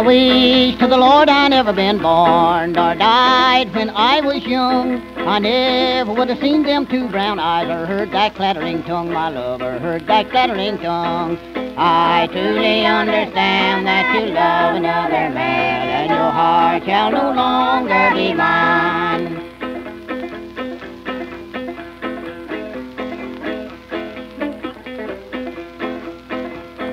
I 0.00 0.02
wish 0.02 0.78
to 0.78 0.86
the 0.86 0.96
Lord 0.96 1.28
I 1.28 1.48
never 1.48 1.74
been 1.74 1.98
born 1.98 2.70
or 2.70 2.94
died 2.94 3.74
when 3.74 3.90
I 3.90 4.20
was 4.20 4.42
young. 4.46 5.02
I 5.18 5.38
never 5.38 6.14
would 6.14 6.30
have 6.30 6.40
seen 6.40 6.62
them 6.62 6.86
two 6.86 7.06
brown 7.10 7.38
eyes 7.38 7.68
or 7.68 7.84
heard 7.84 8.10
that 8.12 8.34
clattering 8.34 8.82
tongue, 8.84 9.12
my 9.12 9.28
lover, 9.28 9.78
heard 9.78 10.06
that 10.06 10.30
clattering 10.30 10.78
tongue. 10.78 11.36
I 11.76 12.28
truly 12.32 12.86
understand 12.86 13.86
that 13.86 14.14
you 14.14 14.32
love 14.32 14.76
another 14.76 15.34
man 15.34 15.88
and 15.90 16.08
your 16.08 16.30
heart 16.30 16.82
shall 16.84 17.12
no 17.12 17.32
longer 17.34 18.10
be 18.14 18.32
mine. 18.32 19.36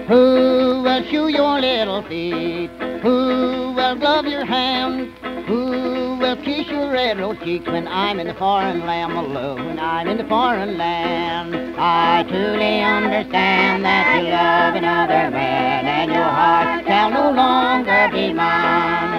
Who 0.10 0.82
will 0.84 1.04
shoe 1.06 1.30
your 1.30 1.62
little 1.62 2.02
feet? 2.04 2.76
Who 3.08 3.72
will 3.72 3.96
glove 3.96 4.26
your 4.26 4.44
hand? 4.44 5.14
Who 5.48 6.18
will 6.18 6.36
kiss 6.44 6.68
your 6.68 6.92
red 6.92 7.18
rose 7.18 7.38
cheeks 7.42 7.66
when 7.66 7.88
I'm 7.88 8.20
in 8.20 8.28
the 8.28 8.34
foreign 8.34 8.86
land, 8.86 9.14
my 9.14 9.22
love, 9.22 9.60
when 9.60 9.80
I'm 9.80 10.10
in 10.10 10.18
the 10.18 10.26
foreign 10.26 10.78
land? 10.78 11.56
I 11.78 12.24
truly 12.28 12.82
understand 12.82 13.86
that 13.86 14.22
you 14.22 14.30
love 14.30 14.76
another 14.76 15.32
man 15.32 15.86
and 15.88 16.12
your 16.12 16.22
heart 16.22 16.86
shall 16.86 17.10
no 17.10 17.32
longer 17.32 18.10
be 18.12 18.34
mine. 18.34 19.17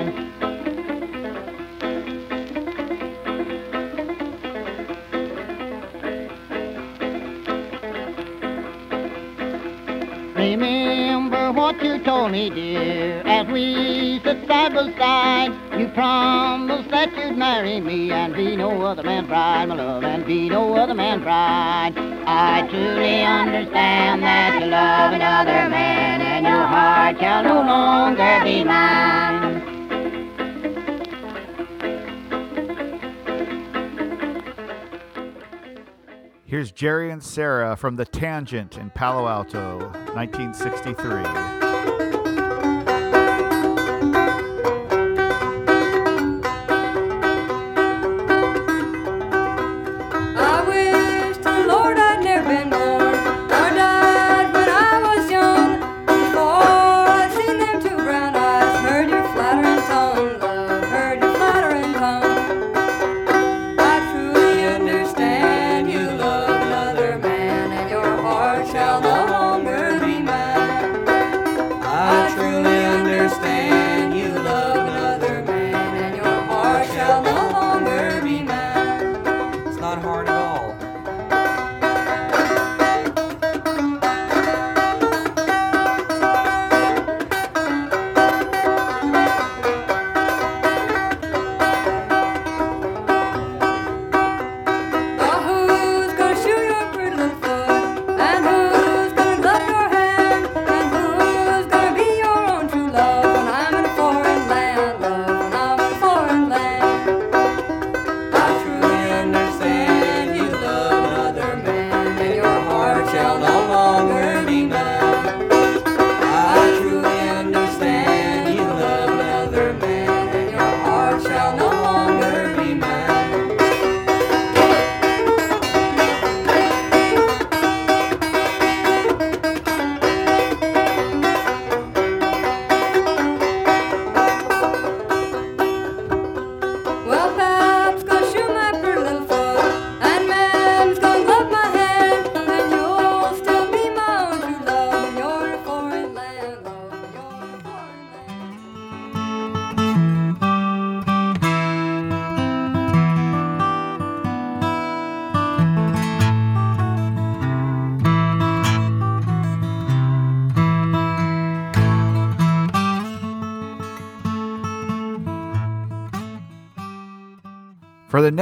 Tony 12.05 12.49
dear, 12.51 13.23
as 13.27 13.47
we 13.49 14.21
sit 14.25 14.47
side 14.47 14.75
by 14.75 14.93
side, 14.99 15.79
you 15.79 15.89
promised 15.89 16.91
that 16.91 17.15
you'd 17.17 17.37
marry 17.37 17.81
me 17.81 18.11
and 18.11 18.35
be 18.35 18.57
no 18.57 18.83
other 18.83 19.03
man's 19.03 19.29
bride, 19.29 19.69
my 19.69 19.75
love, 19.75 20.05
and 20.05 20.25
be 20.25 20.49
no 20.49 20.75
other 20.75 20.95
man's 20.95 21.23
bride. 21.23 21.93
I 22.27 22.67
truly 22.69 23.23
understand 23.23 24.23
that 24.23 24.61
you 24.61 24.67
love 24.67 25.13
another 25.13 25.69
man, 25.69 26.21
and 26.21 26.47
your 26.47 26.67
heart 26.67 27.19
shall 27.19 27.43
no 27.43 27.61
longer 27.63 28.41
be 28.45 28.65
mine. 28.65 29.29
Here's 36.45 36.73
Jerry 36.73 37.11
and 37.11 37.23
Sarah 37.23 37.77
from 37.77 37.97
The 37.97 38.07
Tangent 38.07 38.79
in 38.79 38.89
Palo 38.91 39.29
Alto, 39.29 39.91
1963. 40.15 41.68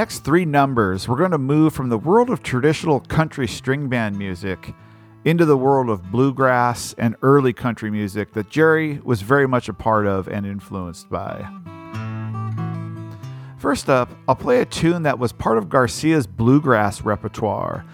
Next 0.07 0.21
three 0.21 0.45
numbers, 0.45 1.09
we're 1.09 1.16
going 1.16 1.33
to 1.33 1.37
move 1.37 1.75
from 1.75 1.88
the 1.88 1.99
world 1.99 2.31
of 2.31 2.40
traditional 2.40 3.01
country 3.01 3.49
string 3.49 3.88
band 3.88 4.16
music 4.16 4.73
into 5.25 5.45
the 5.45 5.57
world 5.57 5.90
of 5.90 6.12
bluegrass 6.12 6.95
and 6.97 7.16
early 7.23 7.53
country 7.53 7.90
music 7.90 8.33
that 8.33 8.49
Jerry 8.49 9.01
was 9.03 9.21
very 9.23 9.49
much 9.49 9.69
a 9.69 9.73
part 9.73 10.07
of 10.07 10.29
and 10.29 10.47
influenced 10.47 11.11
by. 11.11 11.45
First 13.59 13.90
up, 13.90 14.09
I'll 14.29 14.37
play 14.37 14.61
a 14.61 14.64
tune 14.64 15.03
that 15.03 15.19
was 15.19 15.33
part 15.33 15.59
of 15.59 15.69
Garcia's 15.69 16.29
bluegrass 16.29 17.03
repertoire. 17.03 17.85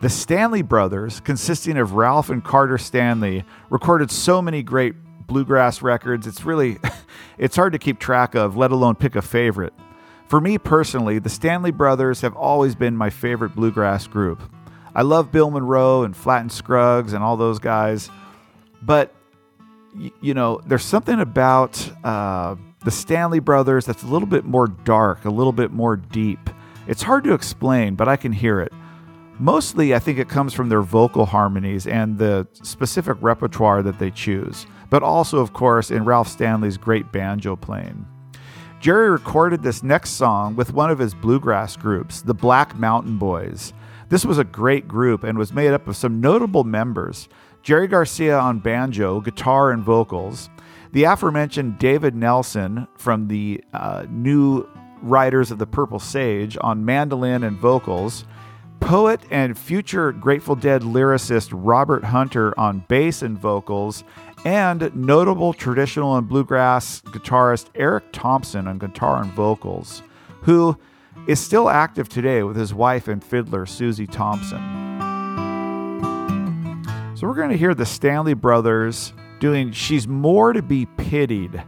The 0.00 0.08
Stanley 0.08 0.62
Brothers, 0.62 1.20
consisting 1.20 1.76
of 1.76 1.92
Ralph 1.92 2.28
and 2.28 2.42
Carter 2.42 2.76
Stanley, 2.76 3.44
recorded 3.70 4.10
so 4.10 4.42
many 4.42 4.64
great 4.64 4.96
bluegrass 5.28 5.80
records. 5.80 6.26
It's 6.26 6.44
really 6.44 6.78
it's 7.38 7.54
hard 7.54 7.72
to 7.72 7.78
keep 7.78 8.00
track 8.00 8.34
of, 8.34 8.56
let 8.56 8.72
alone 8.72 8.96
pick 8.96 9.14
a 9.14 9.22
favorite. 9.22 9.72
For 10.32 10.40
me 10.40 10.56
personally, 10.56 11.18
the 11.18 11.28
Stanley 11.28 11.72
Brothers 11.72 12.22
have 12.22 12.34
always 12.34 12.74
been 12.74 12.96
my 12.96 13.10
favorite 13.10 13.54
bluegrass 13.54 14.06
group. 14.06 14.42
I 14.94 15.02
love 15.02 15.30
Bill 15.30 15.50
Monroe 15.50 16.04
and 16.04 16.16
Flatt 16.16 16.40
and 16.40 16.50
Scruggs 16.50 17.12
and 17.12 17.22
all 17.22 17.36
those 17.36 17.58
guys, 17.58 18.08
but 18.80 19.14
you 20.22 20.32
know, 20.32 20.58
there's 20.64 20.86
something 20.86 21.20
about 21.20 21.86
uh, 22.02 22.56
the 22.82 22.90
Stanley 22.90 23.40
Brothers 23.40 23.84
that's 23.84 24.04
a 24.04 24.06
little 24.06 24.26
bit 24.26 24.46
more 24.46 24.68
dark, 24.68 25.26
a 25.26 25.30
little 25.30 25.52
bit 25.52 25.70
more 25.70 25.96
deep. 25.96 26.48
It's 26.88 27.02
hard 27.02 27.24
to 27.24 27.34
explain, 27.34 27.94
but 27.94 28.08
I 28.08 28.16
can 28.16 28.32
hear 28.32 28.58
it. 28.58 28.72
Mostly, 29.38 29.94
I 29.94 29.98
think 29.98 30.18
it 30.18 30.30
comes 30.30 30.54
from 30.54 30.70
their 30.70 30.80
vocal 30.80 31.26
harmonies 31.26 31.86
and 31.86 32.16
the 32.16 32.48
specific 32.54 33.18
repertoire 33.20 33.82
that 33.82 33.98
they 33.98 34.10
choose, 34.10 34.64
but 34.88 35.02
also, 35.02 35.40
of 35.40 35.52
course, 35.52 35.90
in 35.90 36.06
Ralph 36.06 36.28
Stanley's 36.28 36.78
great 36.78 37.12
banjo 37.12 37.54
playing. 37.54 38.06
Jerry 38.82 39.10
recorded 39.10 39.62
this 39.62 39.84
next 39.84 40.10
song 40.10 40.56
with 40.56 40.72
one 40.72 40.90
of 40.90 40.98
his 40.98 41.14
bluegrass 41.14 41.76
groups, 41.76 42.20
the 42.20 42.34
Black 42.34 42.76
Mountain 42.76 43.16
Boys. 43.16 43.72
This 44.08 44.26
was 44.26 44.38
a 44.38 44.44
great 44.44 44.88
group 44.88 45.22
and 45.22 45.38
was 45.38 45.52
made 45.52 45.72
up 45.72 45.86
of 45.86 45.94
some 45.94 46.20
notable 46.20 46.64
members 46.64 47.28
Jerry 47.62 47.86
Garcia 47.86 48.36
on 48.36 48.58
banjo, 48.58 49.20
guitar, 49.20 49.70
and 49.70 49.84
vocals, 49.84 50.50
the 50.90 51.04
aforementioned 51.04 51.78
David 51.78 52.16
Nelson 52.16 52.88
from 52.98 53.28
the 53.28 53.62
uh, 53.72 54.04
new 54.10 54.68
Riders 55.00 55.52
of 55.52 55.58
the 55.58 55.66
Purple 55.66 56.00
Sage 56.00 56.58
on 56.60 56.84
mandolin 56.84 57.44
and 57.44 57.56
vocals, 57.56 58.24
poet 58.80 59.20
and 59.30 59.56
future 59.56 60.10
Grateful 60.10 60.56
Dead 60.56 60.82
lyricist 60.82 61.50
Robert 61.52 62.02
Hunter 62.02 62.52
on 62.58 62.84
bass 62.88 63.22
and 63.22 63.38
vocals, 63.38 64.02
and 64.44 64.94
notable 64.94 65.52
traditional 65.52 66.16
and 66.16 66.28
bluegrass 66.28 67.00
guitarist 67.02 67.66
Eric 67.74 68.04
Thompson 68.12 68.66
on 68.66 68.78
guitar 68.78 69.22
and 69.22 69.32
vocals, 69.32 70.02
who 70.42 70.76
is 71.26 71.38
still 71.38 71.68
active 71.68 72.08
today 72.08 72.42
with 72.42 72.56
his 72.56 72.74
wife 72.74 73.06
and 73.08 73.22
fiddler 73.22 73.66
Susie 73.66 74.06
Thompson. 74.06 74.60
So 77.14 77.28
we're 77.28 77.34
going 77.34 77.50
to 77.50 77.56
hear 77.56 77.74
the 77.74 77.86
Stanley 77.86 78.34
Brothers 78.34 79.12
doing 79.38 79.70
She's 79.70 80.08
More 80.08 80.52
to 80.52 80.62
Be 80.62 80.86
Pitied. 80.86 81.62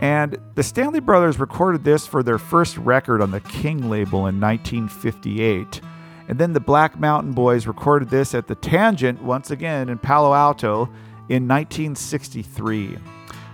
And 0.00 0.38
the 0.54 0.62
Stanley 0.62 1.00
Brothers 1.00 1.38
recorded 1.38 1.84
this 1.84 2.06
for 2.06 2.22
their 2.22 2.38
first 2.38 2.78
record 2.78 3.20
on 3.20 3.30
the 3.30 3.40
King 3.40 3.90
label 3.90 4.26
in 4.26 4.40
1958. 4.40 5.82
And 6.28 6.38
then 6.38 6.52
the 6.52 6.60
Black 6.60 6.98
Mountain 6.98 7.32
Boys 7.32 7.66
recorded 7.66 8.08
this 8.08 8.34
at 8.34 8.46
the 8.46 8.54
Tangent 8.54 9.22
once 9.22 9.50
again 9.50 9.88
in 9.88 9.98
Palo 9.98 10.32
Alto 10.32 10.88
in 11.28 11.46
1963. 11.46 12.98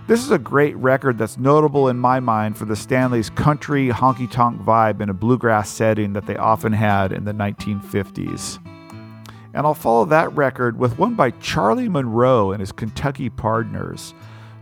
This 0.07 0.23
is 0.23 0.31
a 0.31 0.37
great 0.37 0.75
record 0.77 1.17
that's 1.17 1.37
notable 1.37 1.87
in 1.87 1.97
my 1.97 2.19
mind 2.19 2.57
for 2.57 2.65
the 2.65 2.75
Stanley's 2.75 3.31
country 3.31 3.89
honky 3.89 4.29
tonk 4.29 4.61
vibe 4.61 5.01
in 5.01 5.09
a 5.09 5.13
bluegrass 5.13 5.69
setting 5.69 6.13
that 6.13 6.27
they 6.27 6.37
often 6.37 6.73
had 6.73 7.11
in 7.11 7.25
the 7.25 7.33
1950s. 7.33 8.59
And 9.55 9.65
I'll 9.65 9.73
follow 9.73 10.05
that 10.05 10.35
record 10.35 10.77
with 10.77 10.99
one 10.99 11.15
by 11.15 11.31
Charlie 11.31 11.89
Monroe 11.89 12.51
and 12.51 12.59
his 12.59 12.71
Kentucky 12.71 13.29
Partners. 13.29 14.13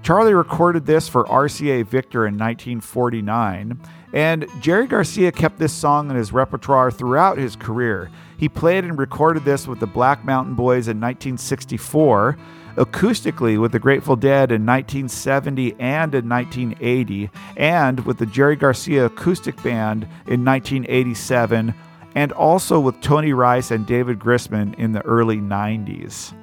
Charlie 0.04 0.34
recorded 0.34 0.86
this 0.86 1.10
for 1.10 1.24
RCA 1.26 1.86
Victor 1.88 2.28
in 2.28 2.34
1949, 2.34 3.80
and 4.14 4.48
Jerry 4.62 4.86
Garcia 4.86 5.32
kept 5.32 5.60
this 5.60 5.74
song 5.74 6.10
in 6.10 6.16
his 6.16 6.32
repertoire 6.32 6.92
throughout 6.92 7.38
his 7.38 7.56
career. 7.56 8.12
He 8.38 8.48
played 8.50 8.84
and 8.84 8.98
recorded 9.00 9.46
this 9.46 9.68
with 9.68 9.80
the 9.80 9.88
Black 9.88 10.24
Mountain 10.24 10.56
Boys 10.56 10.88
in 10.88 11.00
1964, 11.00 12.38
acoustically 12.76 13.60
with 13.60 13.72
the 13.72 13.80
Grateful 13.80 14.16
Dead 14.16 14.52
in 14.52 14.66
1970 14.66 15.76
and 15.80 16.16
in 16.16 16.28
1980, 16.28 17.30
and 17.58 18.00
with 18.06 18.18
the 18.18 18.26
Jerry 18.26 18.56
Garcia 18.56 19.06
Acoustic 19.06 19.62
Band 19.62 20.04
in 20.28 20.44
1987, 20.44 21.74
and 22.16 22.32
also 22.32 22.80
with 22.80 23.00
Tony 23.02 23.34
Rice 23.34 23.72
and 23.72 23.86
David 23.86 24.20
Grisman 24.20 24.78
in 24.78 24.92
the 24.92 25.02
early 25.02 25.38
90s. 25.38 26.34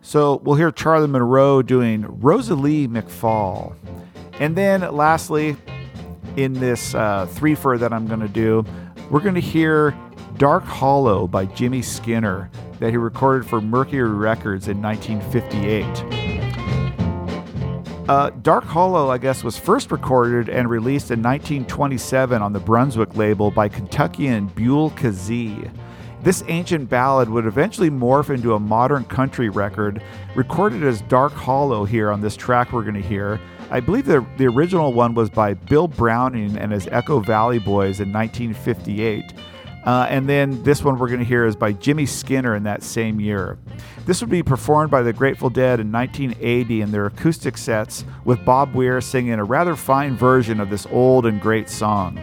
So 0.00 0.40
we'll 0.42 0.56
hear 0.56 0.72
Charlie 0.72 1.06
Monroe 1.06 1.62
doing 1.62 2.04
Rosalie 2.20 2.88
McFall. 2.88 3.74
And 4.40 4.56
then 4.56 4.80
lastly, 4.80 5.56
in 6.36 6.54
this 6.54 6.94
uh, 6.94 7.26
threefer 7.30 7.78
that 7.78 7.92
I'm 7.92 8.06
going 8.06 8.20
to 8.20 8.28
do, 8.28 8.64
we're 9.10 9.20
going 9.20 9.34
to 9.34 9.40
hear 9.40 9.96
Dark 10.38 10.64
Hollow 10.64 11.28
by 11.28 11.44
Jimmy 11.44 11.82
Skinner 11.82 12.50
that 12.82 12.90
he 12.90 12.96
recorded 12.96 13.48
for 13.48 13.60
Mercury 13.60 14.10
Records 14.10 14.66
in 14.66 14.82
1958. 14.82 15.84
Uh, 18.08 18.30
Dark 18.42 18.64
Hollow, 18.64 19.08
I 19.08 19.18
guess, 19.18 19.44
was 19.44 19.56
first 19.56 19.92
recorded 19.92 20.48
and 20.48 20.68
released 20.68 21.12
in 21.12 21.22
1927 21.22 22.42
on 22.42 22.52
the 22.52 22.58
Brunswick 22.58 23.14
label 23.14 23.52
by 23.52 23.68
Kentuckian 23.68 24.48
Buell 24.48 24.90
Kazee. 24.90 25.70
This 26.24 26.42
ancient 26.48 26.90
ballad 26.90 27.28
would 27.28 27.46
eventually 27.46 27.88
morph 27.88 28.34
into 28.34 28.54
a 28.54 28.58
modern 28.58 29.04
country 29.04 29.48
record, 29.48 30.02
recorded 30.34 30.82
as 30.82 31.02
Dark 31.02 31.34
Hollow 31.34 31.84
here 31.84 32.10
on 32.10 32.20
this 32.20 32.34
track 32.34 32.72
we're 32.72 32.82
going 32.82 32.94
to 32.94 33.00
hear. 33.00 33.38
I 33.70 33.78
believe 33.78 34.06
the, 34.06 34.26
the 34.38 34.48
original 34.48 34.92
one 34.92 35.14
was 35.14 35.30
by 35.30 35.54
Bill 35.54 35.86
Browning 35.86 36.58
and 36.58 36.72
his 36.72 36.88
Echo 36.88 37.20
Valley 37.20 37.60
Boys 37.60 38.00
in 38.00 38.12
1958. 38.12 39.32
Uh, 39.84 40.06
and 40.08 40.28
then 40.28 40.62
this 40.62 40.84
one 40.84 40.98
we're 40.98 41.08
going 41.08 41.18
to 41.18 41.24
hear 41.24 41.44
is 41.44 41.56
by 41.56 41.72
Jimmy 41.72 42.06
Skinner 42.06 42.54
in 42.54 42.62
that 42.64 42.82
same 42.82 43.20
year. 43.20 43.58
This 44.06 44.20
would 44.20 44.30
be 44.30 44.42
performed 44.42 44.90
by 44.90 45.02
the 45.02 45.12
Grateful 45.12 45.50
Dead 45.50 45.80
in 45.80 45.90
1980 45.90 46.80
in 46.80 46.92
their 46.92 47.06
acoustic 47.06 47.58
sets, 47.58 48.04
with 48.24 48.44
Bob 48.44 48.74
Weir 48.74 49.00
singing 49.00 49.34
a 49.34 49.44
rather 49.44 49.74
fine 49.74 50.16
version 50.16 50.60
of 50.60 50.70
this 50.70 50.86
old 50.86 51.26
and 51.26 51.40
great 51.40 51.68
song. 51.68 52.20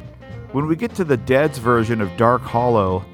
When 0.52 0.68
we 0.68 0.76
get 0.76 0.96
to 0.96 1.04
the 1.04 1.18
Dead's 1.18 1.58
version 1.58 2.02
of 2.02 2.16
Dark 2.18 2.42
Hollow, 2.42 3.06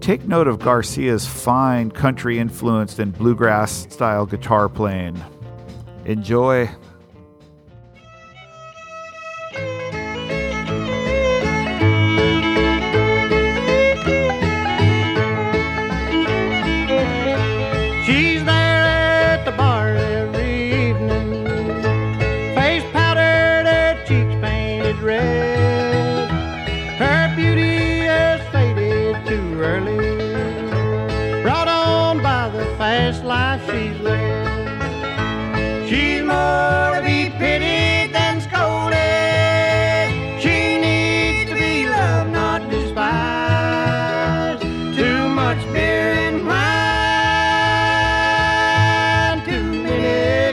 take 0.00 0.24
note 0.24 0.46
of 0.46 0.60
Garcia's 0.60 1.26
fine 1.26 1.90
country 1.90 2.38
influenced 2.38 3.00
and 3.00 3.12
bluegrass 3.12 3.92
style 3.92 4.24
guitar 4.24 4.68
playing. 4.68 5.22
Enjoy. 6.04 6.68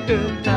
Many 0.08 0.42
good 0.42 0.57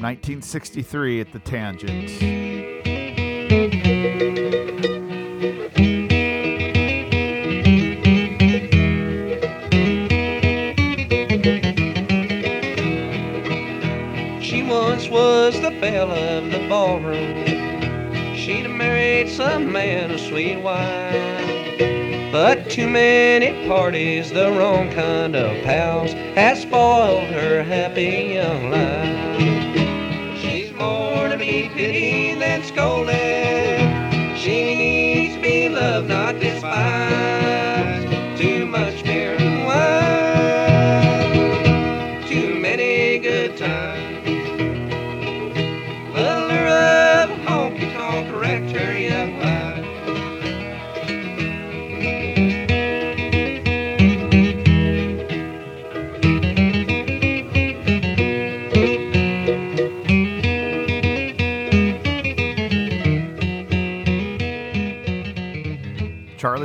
1963 0.00 1.20
at 1.20 1.32
the 1.32 1.40
Tangent. 1.40 2.08
She 14.40 14.62
once 14.62 15.08
was 15.08 15.60
the 15.60 15.70
belle 15.80 16.12
of 16.12 16.52
the 16.52 16.64
ballroom. 16.68 17.44
She'd 18.36 18.66
have 18.66 18.70
married 18.70 19.28
some 19.28 19.72
man 19.72 20.12
of 20.12 20.20
sweet 20.20 20.62
wine. 20.62 22.30
But 22.30 22.70
too 22.70 22.88
many 22.88 23.66
parties, 23.66 24.30
the 24.30 24.52
wrong 24.52 24.92
kind 24.92 25.34
of 25.34 25.64
pals, 25.64 26.12
has 26.36 26.62
spoiled 26.62 27.28
her 27.30 27.64
happy 27.64 28.34
young 28.34 28.70
life. 28.70 28.97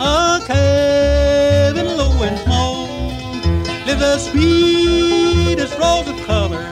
a 0.00 0.42
cabin 0.44 1.86
low 1.86 2.24
and 2.24 2.36
small, 2.40 2.88
lives 3.86 4.00
the 4.00 4.18
sweetest 4.18 5.78
rose 5.78 6.08
of 6.08 6.16
color, 6.26 6.71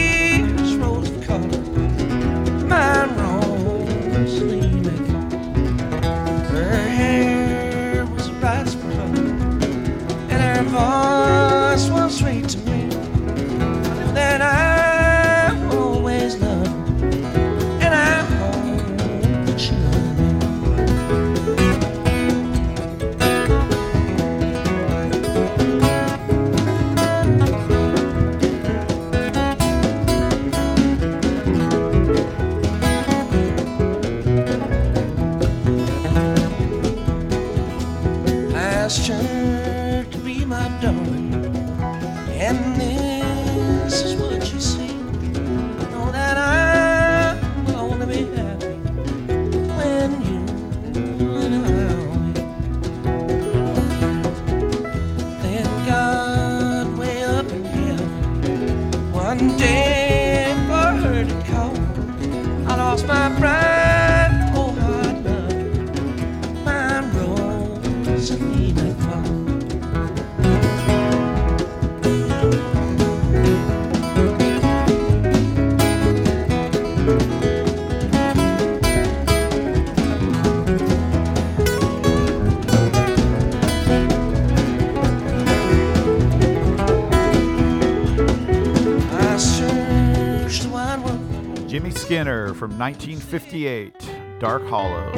Skinner 92.11 92.53
from 92.55 92.77
1958, 92.77 93.93
Dark 94.41 94.67
Hollow. 94.67 95.13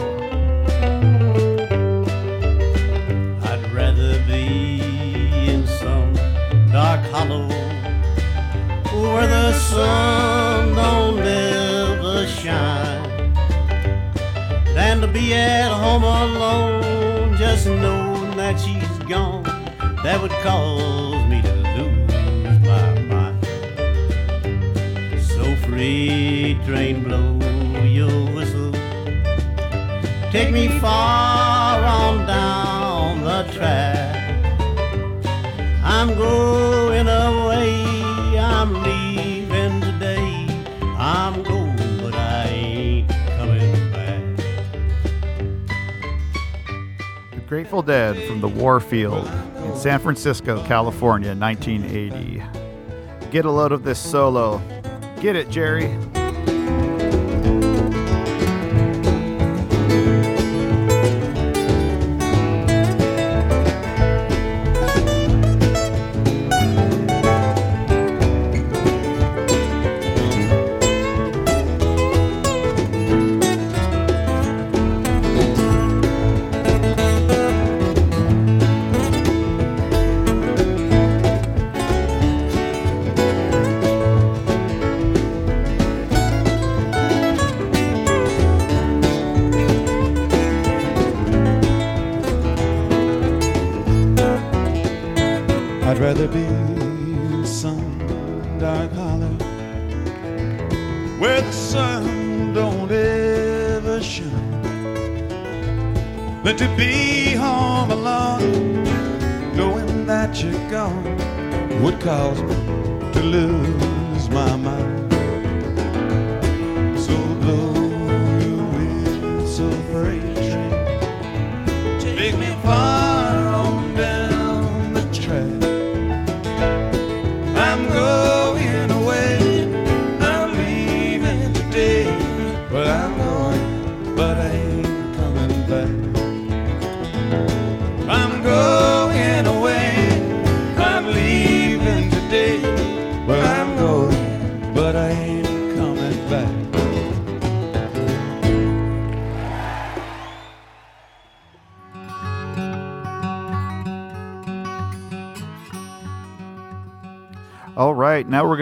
I'd 3.42 3.74
rather 3.74 4.24
be 4.28 4.80
in 5.50 5.66
some 5.66 6.14
dark 6.72 7.00
hollow 7.10 7.48
where 9.02 9.26
the 9.26 9.54
sun 9.54 10.76
don't 10.76 11.18
ever 11.18 12.28
shine 12.28 13.34
than 14.76 15.02
to 15.02 15.08
be 15.08 15.34
at 15.34 15.72
home 15.72 16.04
alone 16.04 17.36
just 17.38 17.66
knowing 17.66 18.38
that 18.38 18.60
she's 18.60 19.00
gone. 19.10 19.42
That 20.04 20.22
would 20.22 20.30
cause 20.44 21.28
me 21.28 21.42
to 21.42 21.54
lose 21.76 22.60
my 22.60 23.00
mind. 23.00 23.44
So 25.20 25.56
free 25.68 26.43
train, 26.66 27.04
blow 27.04 27.38
your 27.84 28.34
whistle. 28.34 28.72
Take 30.32 30.52
me 30.52 30.80
far 30.80 31.84
on 31.84 32.26
down 32.26 33.24
the 33.24 33.44
track. 33.52 34.14
I'm 35.84 36.16
going 36.16 37.08
away, 37.08 38.40
I'm 38.40 38.82
leaving 38.82 39.82
today. 39.82 40.48
I'm 40.98 41.44
going, 41.44 41.98
but 42.02 42.16
I 42.16 42.46
ain't 42.48 43.10
coming 43.10 43.92
back. 43.92 44.24
The 47.32 47.42
Grateful 47.48 47.82
Dead 47.82 48.28
from 48.28 48.40
the 48.40 48.48
Warfield 48.48 49.30
in 49.66 49.76
San 49.76 50.00
Francisco, 50.00 50.64
California, 50.66 51.36
1980. 51.36 52.42
Get 53.32 53.46
a 53.46 53.52
load 53.52 53.74
of 53.74 53.84
this 53.84 54.00
solo. 54.00 54.62
Get 55.20 55.36
it, 55.36 55.50
Jerry. 55.50 55.90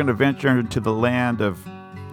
Going 0.02 0.08
to 0.08 0.14
venture 0.16 0.58
into 0.58 0.80
the 0.80 0.92
land 0.92 1.42
of 1.42 1.64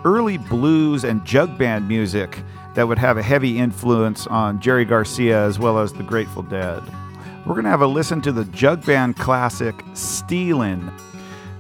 early 0.05 0.37
blues 0.37 1.05
and 1.05 1.25
jug 1.25 1.57
band 1.57 1.89
music 1.89 2.43
that 2.75 2.87
would 2.87 2.99
have 2.99 3.17
a 3.17 3.23
heavy 3.23 3.57
influence 3.57 4.27
on 4.27 4.61
Jerry 4.61 4.85
Garcia 4.85 5.43
as 5.47 5.59
well 5.59 5.79
as 5.79 5.95
the 5.95 6.03
Grateful 6.03 6.43
Dead. 6.43 6.83
We're 7.47 7.55
going 7.55 7.65
to 7.65 7.71
have 7.71 7.81
a 7.81 7.87
listen 7.87 8.21
to 8.21 8.31
the 8.31 8.45
jug 8.45 8.85
band 8.85 9.17
classic 9.17 9.83
Stealin'. 9.95 10.93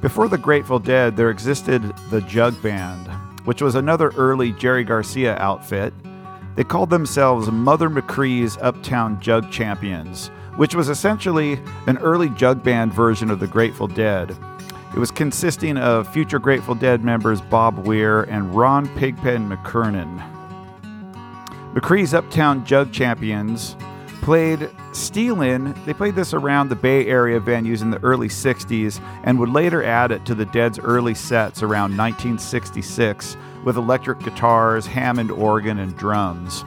Before 0.02 0.28
the 0.28 0.36
Grateful 0.36 0.78
Dead, 0.78 1.16
there 1.16 1.30
existed 1.30 1.82
the 2.10 2.20
Jug 2.20 2.60
Band, 2.60 3.06
which 3.46 3.62
was 3.62 3.74
another 3.74 4.10
early 4.10 4.52
Jerry 4.52 4.84
Garcia 4.84 5.34
outfit. 5.38 5.94
They 6.56 6.64
called 6.64 6.90
themselves 6.90 7.50
Mother 7.50 7.88
McCree's 7.88 8.58
Uptown 8.58 9.18
Jug 9.22 9.50
Champions, 9.50 10.28
which 10.56 10.74
was 10.74 10.90
essentially 10.90 11.58
an 11.86 11.96
early 11.96 12.28
jug 12.28 12.62
band 12.62 12.92
version 12.92 13.30
of 13.30 13.40
the 13.40 13.46
Grateful 13.46 13.86
Dead. 13.86 14.36
It 14.94 14.98
was 14.98 15.10
consisting 15.10 15.76
of 15.76 16.12
future 16.12 16.38
Grateful 16.38 16.74
Dead 16.74 17.04
members 17.04 17.40
Bob 17.40 17.86
Weir 17.86 18.22
and 18.22 18.54
Ron 18.54 18.88
Pigpen 18.96 19.48
McKernan. 19.48 20.22
McCree's 21.74 22.14
Uptown 22.14 22.64
Jug 22.64 22.92
Champions 22.92 23.76
played 24.22 24.70
Stealin'. 24.92 25.74
They 25.84 25.94
played 25.94 26.16
this 26.16 26.34
around 26.34 26.68
the 26.68 26.76
Bay 26.76 27.06
Area 27.06 27.38
venues 27.38 27.82
in 27.82 27.90
the 27.90 28.02
early 28.02 28.28
60s 28.28 29.00
and 29.24 29.38
would 29.38 29.50
later 29.50 29.84
add 29.84 30.10
it 30.10 30.24
to 30.26 30.34
the 30.34 30.46
Dead's 30.46 30.78
early 30.78 31.14
sets 31.14 31.62
around 31.62 31.96
1966 31.96 33.36
with 33.64 33.76
electric 33.76 34.20
guitars, 34.20 34.86
Hammond 34.86 35.30
organ, 35.30 35.78
and 35.78 35.96
drums. 35.96 36.64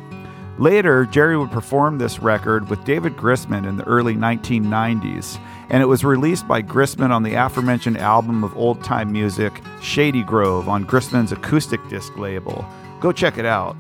Later, 0.57 1.05
Jerry 1.05 1.37
would 1.37 1.51
perform 1.51 1.97
this 1.97 2.19
record 2.19 2.69
with 2.69 2.83
David 2.83 3.17
Grisman 3.17 3.67
in 3.67 3.77
the 3.77 3.87
early 3.87 4.15
1990s, 4.15 5.39
and 5.71 5.81
it 5.81 5.85
was 5.85 6.03
released 6.03 6.47
by 6.49 6.61
Grisman 6.61 7.11
on 7.11 7.23
the 7.23 7.33
aforementioned 7.33 7.97
album 7.97 8.43
of 8.43 8.55
old 8.57 8.83
time 8.83 9.11
music, 9.11 9.53
Shady 9.81 10.21
Grove, 10.21 10.67
on 10.67 10.85
Grisman's 10.85 11.31
acoustic 11.31 11.79
disc 11.87 12.15
label. 12.17 12.65
Go 12.99 13.13
check 13.13 13.37
it 13.37 13.45
out. 13.45 13.77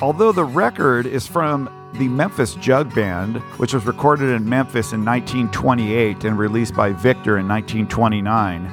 Although 0.00 0.32
the 0.32 0.44
record 0.44 1.06
is 1.06 1.28
from 1.28 1.70
the 1.94 2.08
Memphis 2.08 2.56
Jug 2.56 2.92
Band, 2.96 3.36
which 3.58 3.72
was 3.72 3.86
recorded 3.86 4.34
in 4.34 4.46
Memphis 4.46 4.92
in 4.92 5.04
1928 5.04 6.24
and 6.24 6.36
released 6.36 6.74
by 6.74 6.90
Victor 6.90 7.38
in 7.38 7.46
1929, 7.46 8.70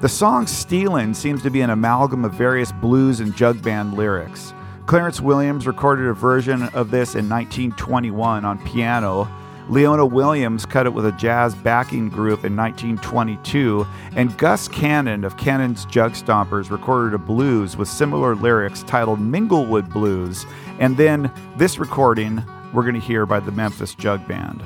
the 0.00 0.08
song 0.08 0.46
Stealin' 0.46 1.14
seems 1.14 1.42
to 1.42 1.50
be 1.50 1.62
an 1.62 1.70
amalgam 1.70 2.24
of 2.24 2.34
various 2.34 2.70
blues 2.70 3.20
and 3.20 3.34
jug 3.34 3.62
band 3.62 3.94
lyrics. 3.94 4.52
Clarence 4.86 5.20
Williams 5.20 5.66
recorded 5.66 6.06
a 6.06 6.12
version 6.12 6.64
of 6.74 6.90
this 6.90 7.14
in 7.14 7.28
1921 7.28 8.44
on 8.44 8.58
piano. 8.64 9.28
Leona 9.70 10.04
Williams 10.04 10.66
cut 10.66 10.84
it 10.84 10.92
with 10.92 11.06
a 11.06 11.12
jazz 11.12 11.54
backing 11.54 12.08
group 12.08 12.44
in 12.44 12.56
1922, 12.56 13.86
and 14.16 14.36
Gus 14.36 14.66
Cannon 14.66 15.22
of 15.22 15.36
Cannon's 15.36 15.84
Jug 15.84 16.14
Stompers 16.14 16.72
recorded 16.72 17.14
a 17.14 17.18
blues 17.18 17.76
with 17.76 17.86
similar 17.86 18.34
lyrics 18.34 18.82
titled 18.82 19.20
Minglewood 19.20 19.88
Blues, 19.88 20.44
and 20.80 20.96
then 20.96 21.32
this 21.56 21.78
recording 21.78 22.44
we're 22.72 22.82
going 22.82 22.94
to 22.94 23.00
hear 23.00 23.26
by 23.26 23.38
the 23.38 23.52
Memphis 23.52 23.94
Jug 23.94 24.26
Band. 24.26 24.60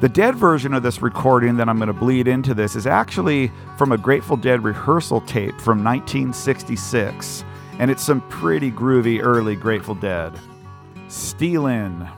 The 0.00 0.08
Dead 0.08 0.36
version 0.36 0.72
of 0.72 0.84
this 0.84 1.02
recording 1.02 1.56
that 1.56 1.68
I'm 1.68 1.78
going 1.78 1.88
to 1.88 1.92
bleed 1.92 2.28
into 2.28 2.54
this 2.54 2.76
is 2.76 2.86
actually 2.86 3.50
from 3.76 3.90
a 3.90 3.98
Grateful 3.98 4.36
Dead 4.36 4.62
rehearsal 4.62 5.20
tape 5.22 5.60
from 5.60 5.82
1966, 5.82 7.44
and 7.80 7.90
it's 7.90 8.04
some 8.04 8.20
pretty 8.28 8.70
groovy 8.70 9.20
early 9.20 9.56
Grateful 9.56 9.96
Dead. 9.96 10.32
Stealin'. 11.08 12.08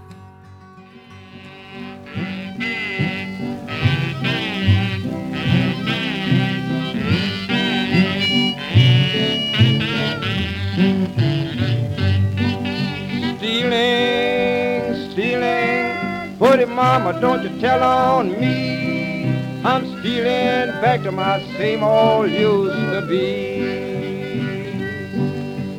Putty 16.44 16.66
mama, 16.66 17.18
don't 17.22 17.42
you 17.42 17.58
tell 17.58 17.82
on 17.82 18.38
me. 18.38 19.24
I'm 19.64 19.82
stealing 19.98 20.68
back 20.82 21.02
to 21.04 21.10
my 21.10 21.40
same 21.56 21.82
old 21.82 22.30
used 22.30 22.76
to 22.92 23.00
be. 23.08 23.62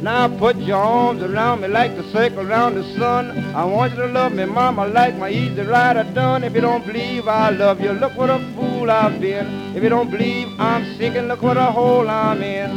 Now 0.01 0.27
put 0.27 0.57
your 0.57 0.81
arms 0.81 1.21
around 1.21 1.61
me 1.61 1.67
like 1.67 1.95
the 1.95 2.01
circle 2.11 2.39
around 2.39 2.73
the 2.73 2.83
sun. 2.97 3.53
I 3.53 3.63
want 3.63 3.93
you 3.93 3.99
to 3.99 4.07
love 4.07 4.33
me, 4.33 4.45
mama, 4.45 4.87
like 4.87 5.15
my 5.17 5.29
easy 5.29 5.61
rider 5.61 6.03
done. 6.15 6.43
If 6.43 6.55
you 6.55 6.61
don't 6.61 6.83
believe 6.83 7.27
I 7.27 7.51
love 7.51 7.79
you, 7.79 7.91
look 7.91 8.17
what 8.17 8.31
a 8.31 8.39
fool 8.55 8.89
I've 8.89 9.21
been. 9.21 9.75
If 9.75 9.83
you 9.83 9.89
don't 9.89 10.09
believe 10.09 10.47
I'm 10.59 10.97
sinking, 10.97 11.27
look 11.27 11.43
what 11.43 11.57
a 11.57 11.65
hole 11.65 12.09
I'm 12.09 12.41
in. 12.41 12.71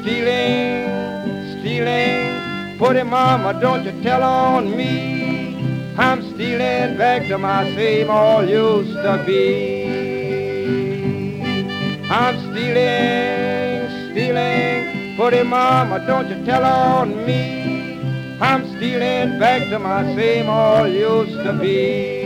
Stealing, 0.00 1.60
stealing. 1.60 2.78
Putty 2.78 3.02
mama, 3.02 3.52
don't 3.60 3.84
you 3.84 3.92
tell 4.02 4.22
on 4.22 4.74
me. 4.74 5.17
I'm 6.00 6.22
stealing 6.22 6.96
back 6.96 7.26
to 7.26 7.38
my 7.38 7.64
same 7.74 8.08
old 8.08 8.48
used 8.48 8.92
to 8.92 9.20
be. 9.26 9.82
I'm 12.08 12.38
stealing, 12.38 14.12
stealing. 14.12 15.16
Putty 15.16 15.42
mama, 15.42 15.98
don't 16.06 16.28
you 16.28 16.44
tell 16.44 16.62
on 16.64 17.26
me. 17.26 17.98
I'm 18.40 18.64
stealing 18.76 19.40
back 19.40 19.68
to 19.70 19.80
my 19.80 20.14
same 20.14 20.48
old 20.48 20.92
used 20.92 21.42
to 21.42 21.52
be. 21.60 22.17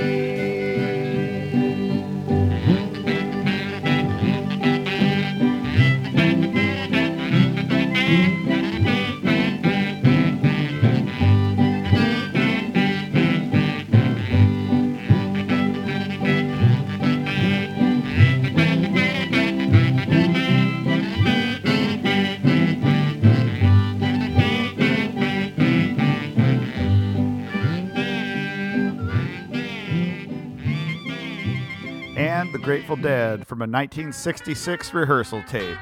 Grateful 32.93 33.11
Dead 33.11 33.47
from 33.47 33.63
a 33.63 33.65
1966 33.65 34.93
rehearsal 34.93 35.43
tape. 35.45 35.79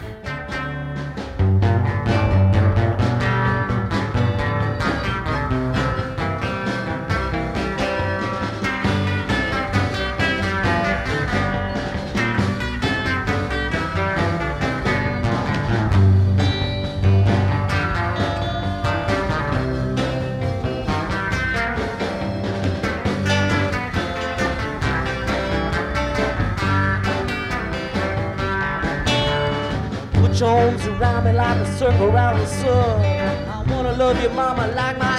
Me 31.25 31.33
like 31.33 31.59
a 31.59 31.67
circle 31.77 32.07
around 32.07 32.39
the 32.39 32.47
sun. 32.47 33.01
I 33.01 33.63
wanna 33.71 33.93
love 33.93 34.23
you, 34.23 34.31
mama, 34.31 34.69
like 34.75 34.99
my 34.99 35.10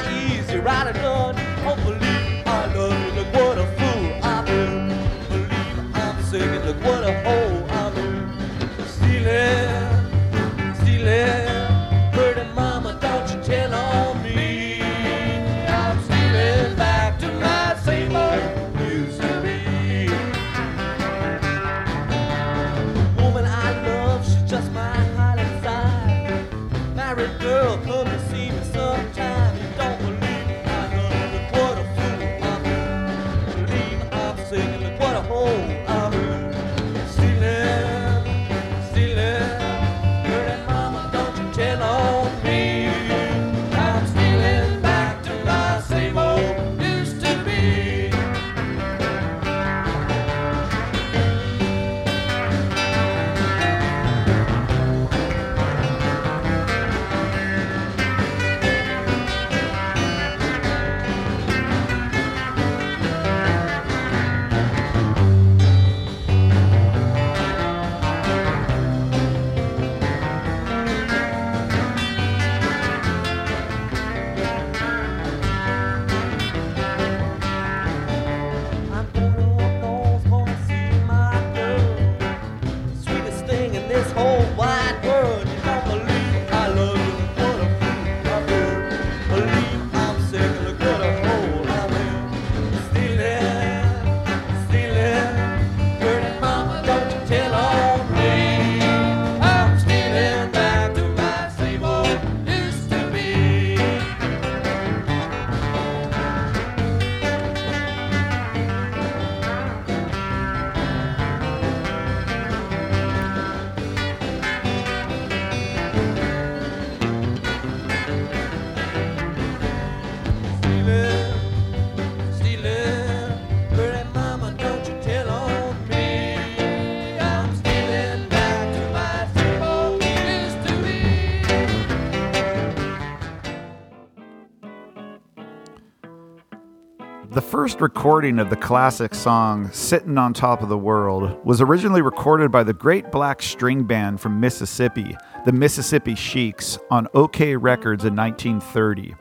first 137.52 137.82
recording 137.82 138.40
of 138.40 138.50
the 138.50 138.56
classic 138.56 139.14
song 139.14 139.70
Sittin' 139.74 140.18
on 140.18 140.34
Top 140.34 140.64
of 140.64 140.70
the 140.70 140.78
World 140.78 141.38
was 141.46 141.60
originally 141.60 142.02
recorded 142.02 142.50
by 142.50 142.64
the 142.64 142.72
great 142.72 143.12
black 143.12 143.42
string 143.42 143.84
band 143.84 144.22
from 144.22 144.40
Mississippi, 144.40 145.18
the 145.44 145.52
Mississippi 145.52 146.16
Sheiks, 146.16 146.80
on 146.90 147.08
OKeh 147.08 147.58
Records 147.62 148.06
in 148.06 148.16
1930. 148.16 149.16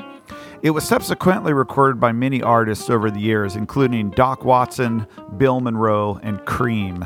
It 0.63 0.71
was 0.71 0.85
subsequently 0.87 1.53
recorded 1.53 1.99
by 1.99 2.13
many 2.13 2.41
artists 2.41 2.89
over 2.89 3.11
the 3.11 3.19
years, 3.19 3.57
including 3.57 4.11
Doc 4.11 4.45
Watson, 4.45 5.09
Bill 5.37 5.61
Monroe, 5.61 6.21
and 6.23 6.47
Cream. 6.47 7.05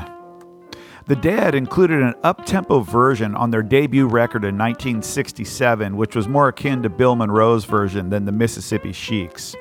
The 1.07 1.15
Dead 1.15 1.55
included 1.55 2.03
an 2.03 2.13
up-tempo 2.21 2.81
version 2.81 3.33
on 3.33 3.49
their 3.49 3.63
debut 3.63 4.05
record 4.05 4.43
in 4.43 4.59
1967, 4.59 5.97
which 5.97 6.15
was 6.15 6.27
more 6.27 6.49
akin 6.49 6.83
to 6.83 6.89
Bill 6.89 7.15
Monroe's 7.15 7.65
version 7.65 8.11
than 8.11 8.25
the 8.25 8.31
Mississippi 8.31 8.91
Sheiks. 8.91 9.55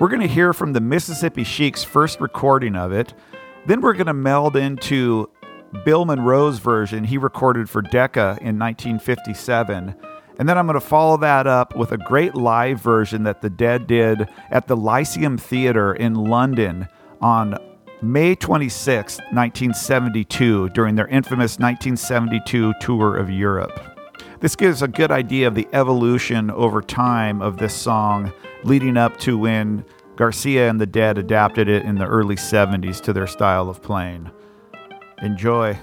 We're 0.00 0.08
going 0.08 0.26
to 0.26 0.26
hear 0.26 0.54
from 0.54 0.72
the 0.72 0.80
Mississippi 0.80 1.44
Sheiks' 1.44 1.84
first 1.84 2.22
recording 2.22 2.74
of 2.74 2.90
it. 2.90 3.12
Then 3.66 3.82
we're 3.82 3.92
going 3.92 4.06
to 4.06 4.14
meld 4.14 4.56
into 4.56 5.28
Bill 5.84 6.06
Monroe's 6.06 6.58
version 6.58 7.04
he 7.04 7.18
recorded 7.18 7.68
for 7.68 7.82
Decca 7.82 8.38
in 8.40 8.58
1957. 8.58 9.94
And 10.38 10.48
then 10.48 10.56
I'm 10.56 10.66
going 10.66 10.80
to 10.80 10.80
follow 10.80 11.18
that 11.18 11.46
up 11.46 11.76
with 11.76 11.92
a 11.92 11.98
great 11.98 12.34
live 12.34 12.80
version 12.80 13.24
that 13.24 13.42
the 13.42 13.50
Dead 13.50 13.86
did 13.86 14.26
at 14.50 14.68
the 14.68 14.74
Lyceum 14.74 15.36
Theatre 15.36 15.92
in 15.92 16.14
London 16.14 16.88
on 17.20 17.58
May 18.00 18.34
26, 18.34 19.18
1972, 19.18 20.70
during 20.70 20.94
their 20.94 21.08
infamous 21.08 21.58
1972 21.58 22.72
tour 22.80 23.18
of 23.18 23.28
Europe. 23.28 23.78
This 24.40 24.56
gives 24.56 24.80
a 24.80 24.88
good 24.88 25.10
idea 25.10 25.46
of 25.46 25.54
the 25.54 25.68
evolution 25.74 26.50
over 26.50 26.80
time 26.80 27.42
of 27.42 27.58
this 27.58 27.74
song, 27.74 28.32
leading 28.64 28.96
up 28.96 29.18
to 29.18 29.38
when 29.38 29.84
Garcia 30.16 30.68
and 30.68 30.80
the 30.80 30.86
Dead 30.86 31.18
adapted 31.18 31.68
it 31.68 31.84
in 31.84 31.96
the 31.96 32.06
early 32.06 32.36
70s 32.36 33.00
to 33.02 33.12
their 33.12 33.26
style 33.26 33.68
of 33.68 33.82
playing. 33.82 34.30
Enjoy. 35.22 35.78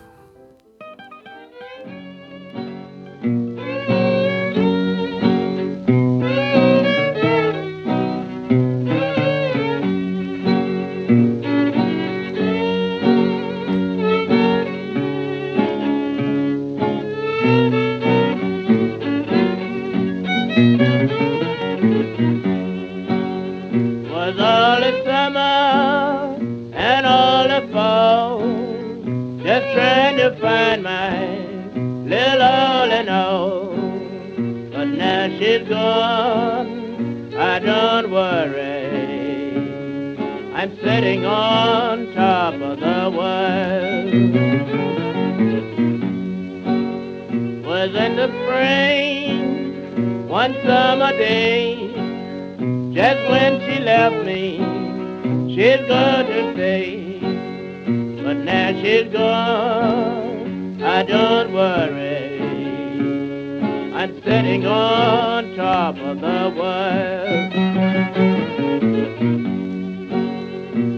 Spring, 48.67 50.27
one 50.27 50.53
summer 50.65 51.11
day. 51.11 51.75
Just 52.93 53.29
when 53.29 53.59
she 53.61 53.79
left 53.79 54.25
me, 54.25 54.57
she's 55.53 55.87
to 55.87 56.53
stay. 56.53 57.19
But 58.23 58.37
now 58.37 58.71
she's 58.81 59.11
gone, 59.13 60.81
I 60.83 61.03
don't 61.03 61.53
worry. 61.53 62.25
I'm 63.93 64.21
sitting 64.23 64.65
on 64.65 65.55
top 65.55 65.95
of 65.97 66.19
the 66.21 66.53
world. 66.57 67.53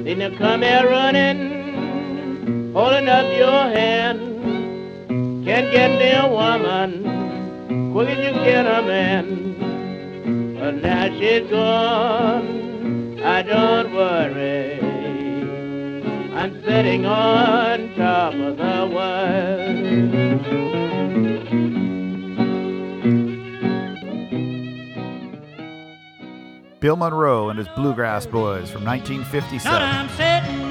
Then 0.06 0.22
you 0.22 0.38
come 0.38 0.62
here 0.62 0.90
running, 0.90 2.74
holding 2.74 3.08
up 3.08 3.26
your 3.38 3.64
hand. 3.78 4.20
Can't 5.46 5.72
get 5.72 5.92
me 6.00 6.12
a 6.12 6.28
woman, 6.28 7.19
quick 8.00 8.18
as 8.18 8.18
you 8.18 8.32
get 8.46 8.66
a 8.66 8.82
man. 8.82 10.56
But 10.58 10.76
now 10.76 11.08
she's 11.20 11.50
gone, 11.50 13.20
I 13.22 13.42
don't 13.42 13.94
worry. 13.94 14.80
I'm 16.34 16.64
sitting 16.64 17.06
on 17.06 17.94
top 17.98 18.34
of 18.36 18.56
the 18.56 18.90
world. 18.96 20.30
Bill 26.80 26.96
Monroe 26.96 27.50
and 27.50 27.60
his 27.60 27.68
Bluegrass 27.76 28.26
Boys 28.26 28.72
from 28.72 28.86
1957. 28.86 30.69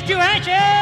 Anxious 0.00 0.77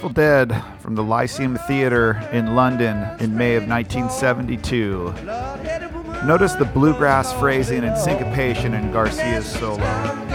Grateful 0.00 0.14
Dead 0.14 0.64
from 0.78 0.94
the 0.94 1.02
Lyceum 1.02 1.58
Theatre 1.68 2.26
in 2.32 2.54
London 2.54 2.96
in 3.20 3.36
May 3.36 3.56
of 3.56 3.68
1972. 3.68 5.12
Notice 6.24 6.54
the 6.54 6.64
bluegrass 6.64 7.34
phrasing 7.34 7.84
and 7.84 7.98
syncopation 7.98 8.72
in 8.72 8.90
Garcia's 8.92 9.44
solo. 9.44 10.29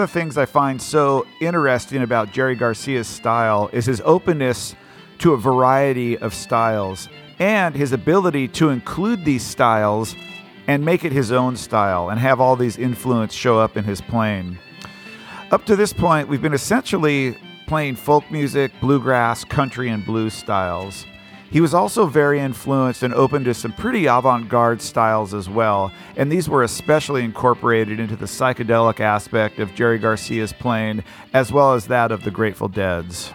Of 0.00 0.12
the 0.12 0.20
things 0.20 0.38
I 0.38 0.46
find 0.46 0.80
so 0.80 1.26
interesting 1.40 2.02
about 2.02 2.32
Jerry 2.32 2.54
Garcia's 2.54 3.08
style 3.08 3.68
is 3.72 3.84
his 3.84 4.00
openness 4.04 4.76
to 5.18 5.32
a 5.32 5.36
variety 5.36 6.16
of 6.18 6.34
styles 6.34 7.08
and 7.40 7.74
his 7.74 7.90
ability 7.90 8.46
to 8.48 8.68
include 8.68 9.24
these 9.24 9.44
styles 9.44 10.14
and 10.68 10.84
make 10.84 11.04
it 11.04 11.10
his 11.10 11.32
own 11.32 11.56
style 11.56 12.10
and 12.10 12.20
have 12.20 12.40
all 12.40 12.54
these 12.54 12.78
influence 12.78 13.34
show 13.34 13.58
up 13.58 13.76
in 13.76 13.82
his 13.82 14.00
playing. 14.00 14.56
Up 15.50 15.64
to 15.64 15.74
this 15.74 15.92
point, 15.92 16.28
we've 16.28 16.42
been 16.42 16.54
essentially 16.54 17.36
playing 17.66 17.96
folk 17.96 18.30
music, 18.30 18.70
bluegrass, 18.80 19.44
country, 19.44 19.88
and 19.88 20.04
blues 20.04 20.34
styles. 20.34 21.06
He 21.50 21.62
was 21.62 21.72
also 21.72 22.04
very 22.04 22.40
influenced 22.40 23.02
and 23.02 23.14
open 23.14 23.44
to 23.44 23.54
some 23.54 23.72
pretty 23.72 24.06
avant 24.06 24.50
garde 24.50 24.82
styles 24.82 25.32
as 25.32 25.48
well, 25.48 25.90
and 26.16 26.30
these 26.30 26.48
were 26.48 26.62
especially 26.62 27.24
incorporated 27.24 27.98
into 27.98 28.16
the 28.16 28.26
psychedelic 28.26 29.00
aspect 29.00 29.58
of 29.58 29.74
Jerry 29.74 29.98
Garcia's 29.98 30.52
playing, 30.52 31.04
as 31.32 31.50
well 31.50 31.72
as 31.72 31.86
that 31.86 32.12
of 32.12 32.22
the 32.22 32.30
Grateful 32.30 32.68
Dead's. 32.68 33.32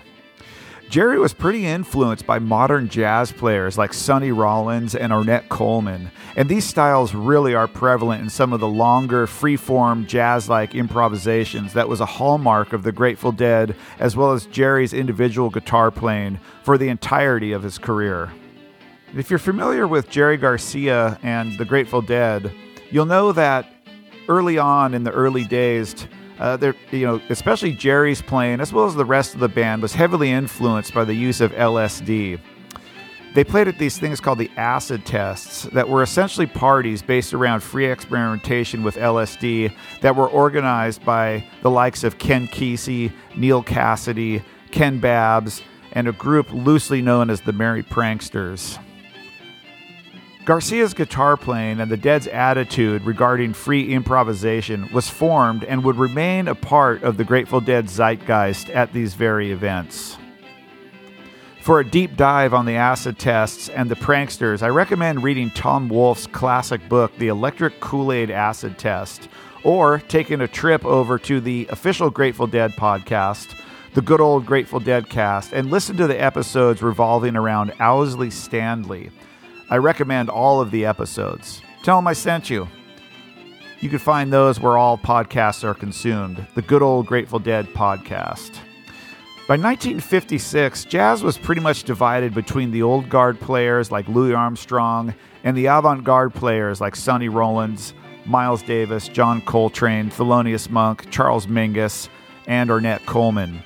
Jerry 0.94 1.18
was 1.18 1.34
pretty 1.34 1.66
influenced 1.66 2.28
by 2.28 2.38
modern 2.38 2.88
jazz 2.88 3.32
players 3.32 3.80
like 3.80 3.94
Sonny 3.94 4.32
Rollins 4.32 4.94
and 4.94 5.12
Ornette 5.12 5.50
Coleman, 5.50 6.12
and 6.36 6.48
these 6.48 6.66
styles 6.66 7.16
really 7.16 7.56
are 7.56 7.68
prevalent 7.68 8.22
in 8.22 8.30
some 8.30 8.54
of 8.54 8.60
the 8.60 8.68
longer, 8.68 9.26
free-form 9.26 10.06
jazz-like 10.06 10.76
improvisations 10.76 11.74
that 11.74 11.90
was 11.90 12.00
a 12.00 12.06
hallmark 12.06 12.74
of 12.74 12.84
the 12.84 12.92
Grateful 12.92 13.32
Dead, 13.32 13.76
as 13.98 14.16
well 14.16 14.34
as 14.34 14.46
Jerry's 14.46 14.94
individual 14.94 15.50
guitar 15.50 15.90
playing 15.90 16.40
for 16.62 16.78
the 16.78 16.90
entirety 16.90 17.54
of 17.54 17.64
his 17.64 17.80
career. 17.80 18.32
If 19.16 19.32
you're 19.32 19.40
familiar 19.40 19.88
with 19.88 20.12
Jerry 20.12 20.38
Garcia 20.38 21.18
and 21.24 21.58
the 21.58 21.66
Grateful 21.66 22.04
Dead, 22.04 22.54
you'll 22.92 23.08
know 23.08 23.32
that 23.32 23.66
early 24.30 24.60
on 24.60 24.94
in 24.94 25.04
the 25.04 25.12
early 25.12 25.46
days, 25.46 26.08
uh, 26.40 26.58
there, 26.58 26.76
you 26.92 27.06
know, 27.06 27.22
especially 27.30 27.74
Jerry's 27.74 28.22
playing, 28.22 28.60
as 28.60 28.74
well 28.74 28.86
as 28.86 28.96
the 28.96 29.06
rest 29.06 29.34
of 29.34 29.40
the 29.40 29.50
band, 29.50 29.82
was 29.82 29.94
heavily 29.94 30.32
influenced 30.32 30.94
by 30.94 31.04
the 31.04 31.14
use 31.14 31.42
of 31.42 31.52
LSD. 31.54 32.40
They 33.34 33.44
played 33.44 33.68
at 33.68 33.80
these 33.80 33.98
things 33.98 34.20
called 34.20 34.38
the 34.38 34.52
acid 34.58 35.06
tests, 35.06 35.64
that 35.74 35.90
were 35.90 36.04
essentially 36.04 36.46
parties 36.46 37.02
based 37.02 37.34
around 37.34 37.62
free 37.62 37.88
experimentation 37.88 38.84
with 38.84 38.96
LSD 38.96 39.74
that 40.02 40.16
were 40.16 40.28
organized 40.28 41.04
by 41.04 41.44
the 41.64 41.72
likes 41.72 42.04
of 42.04 42.20
Ken 42.20 42.48
Kesey, 42.48 43.12
Neal 43.36 43.64
Cassady, 43.64 44.44
Ken 44.70 45.00
Babbs, 45.00 45.64
and 45.94 46.08
a 46.08 46.12
group 46.12 46.52
loosely 46.54 47.02
known 47.02 47.32
as 47.32 47.42
the 47.42 47.54
Merry 47.54 47.82
Pranksters. 47.82 48.78
Garcia's 50.46 50.94
guitar 50.94 51.38
playing 51.38 51.80
and 51.80 51.90
the 51.90 51.96
Dead's 51.96 52.28
attitude 52.28 53.04
regarding 53.04 53.54
free 53.54 53.94
improvisation 53.94 54.90
was 54.92 55.10
formed 55.10 55.64
and 55.64 55.86
would 55.86 55.96
remain 55.96 56.50
a 56.50 56.56
part 56.56 57.02
of 57.02 57.16
the 57.16 57.24
Grateful 57.24 57.62
Dead 57.62 57.86
zeitgeist 57.86 58.70
at 58.70 58.92
these 58.92 59.14
very 59.14 59.54
events. 59.54 60.18
For 61.62 61.80
a 61.80 61.90
deep 61.90 62.18
dive 62.18 62.54
on 62.54 62.66
the 62.66 62.76
acid 62.76 63.18
tests 63.18 63.70
and 63.70 63.90
the 63.90 63.96
pranksters, 63.96 64.62
I 64.62 64.68
recommend 64.68 65.24
reading 65.24 65.50
Tom 65.50 65.88
Wolfe's 65.88 66.28
classic 66.28 66.90
book, 66.90 67.18
The 67.18 67.30
Electric 67.30 67.80
Kool 67.80 68.12
Aid 68.12 68.30
Acid 68.30 68.78
Test, 68.78 69.30
or 69.64 70.00
taking 70.10 70.42
a 70.42 70.48
trip 70.50 70.84
over 70.84 71.18
to 71.20 71.40
the 71.40 71.68
official 71.72 72.10
Grateful 72.10 72.48
Dead 72.48 72.74
podcast, 72.74 73.58
the 73.94 74.02
good 74.02 74.20
old 74.20 74.46
Grateful 74.46 74.82
Dead 74.82 75.08
cast, 75.08 75.54
and 75.54 75.72
listen 75.72 75.96
to 75.96 76.06
the 76.06 76.22
episodes 76.22 76.82
revolving 76.82 77.38
around 77.38 77.72
Owsley 77.80 78.30
Stanley. 78.30 79.10
I 79.70 79.78
recommend 79.78 80.30
all 80.30 80.62
of 80.62 80.72
the 80.72 80.86
episodes. 80.86 81.62
Tell 81.84 81.98
them 81.98 82.08
I 82.08 82.14
sent 82.14 82.50
you. 82.50 82.68
You 83.80 83.90
can 83.90 84.00
find 84.00 84.32
those 84.32 84.60
where 84.60 84.78
all 84.78 84.98
podcasts 84.98 85.64
are 85.64 85.74
consumed. 85.74 86.46
The 86.56 86.62
good 86.62 86.82
old 86.82 87.06
Grateful 87.06 87.40
Dead 87.40 87.68
podcast. 87.74 88.52
By 89.46 89.58
1956, 89.58 90.86
jazz 90.86 91.22
was 91.22 91.38
pretty 91.38 91.60
much 91.60 91.84
divided 91.84 92.34
between 92.34 92.72
the 92.72 92.82
old 92.82 93.10
guard 93.10 93.42
players 93.42 93.92
like 93.92 94.08
Louis 94.08 94.34
Armstrong 94.34 95.14
and 95.44 95.58
the 95.58 95.66
avant 95.66 96.06
garde 96.06 96.34
players 96.34 96.80
like 96.80 96.96
Sonny 96.96 97.28
Rollins, 97.28 97.94
Miles 98.26 98.62
Davis, 98.64 99.10
John 99.10 99.42
Coltrane, 99.42 100.10
Thelonious 100.10 100.70
Monk, 100.70 101.10
Charles 101.12 101.48
Mingus, 101.48 102.08
and 102.48 102.70
Ornette 102.70 103.06
Coleman. 103.06 103.62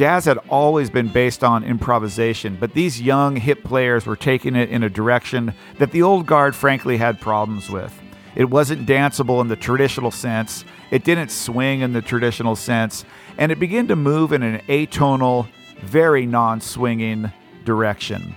Jazz 0.00 0.24
had 0.24 0.38
always 0.48 0.88
been 0.88 1.08
based 1.08 1.44
on 1.44 1.62
improvisation, 1.62 2.56
but 2.58 2.72
these 2.72 3.02
young, 3.02 3.36
hip 3.36 3.62
players 3.62 4.06
were 4.06 4.16
taking 4.16 4.56
it 4.56 4.70
in 4.70 4.82
a 4.82 4.88
direction 4.88 5.52
that 5.76 5.92
the 5.92 6.00
old 6.00 6.24
guard 6.24 6.56
frankly 6.56 6.96
had 6.96 7.20
problems 7.20 7.68
with. 7.68 7.92
It 8.34 8.48
wasn't 8.48 8.88
danceable 8.88 9.42
in 9.42 9.48
the 9.48 9.56
traditional 9.56 10.10
sense, 10.10 10.64
it 10.90 11.04
didn't 11.04 11.30
swing 11.30 11.82
in 11.82 11.92
the 11.92 12.00
traditional 12.00 12.56
sense, 12.56 13.04
and 13.36 13.52
it 13.52 13.58
began 13.58 13.88
to 13.88 13.94
move 13.94 14.32
in 14.32 14.42
an 14.42 14.62
atonal, 14.68 15.46
very 15.82 16.24
non 16.24 16.62
swinging 16.62 17.30
direction. 17.66 18.34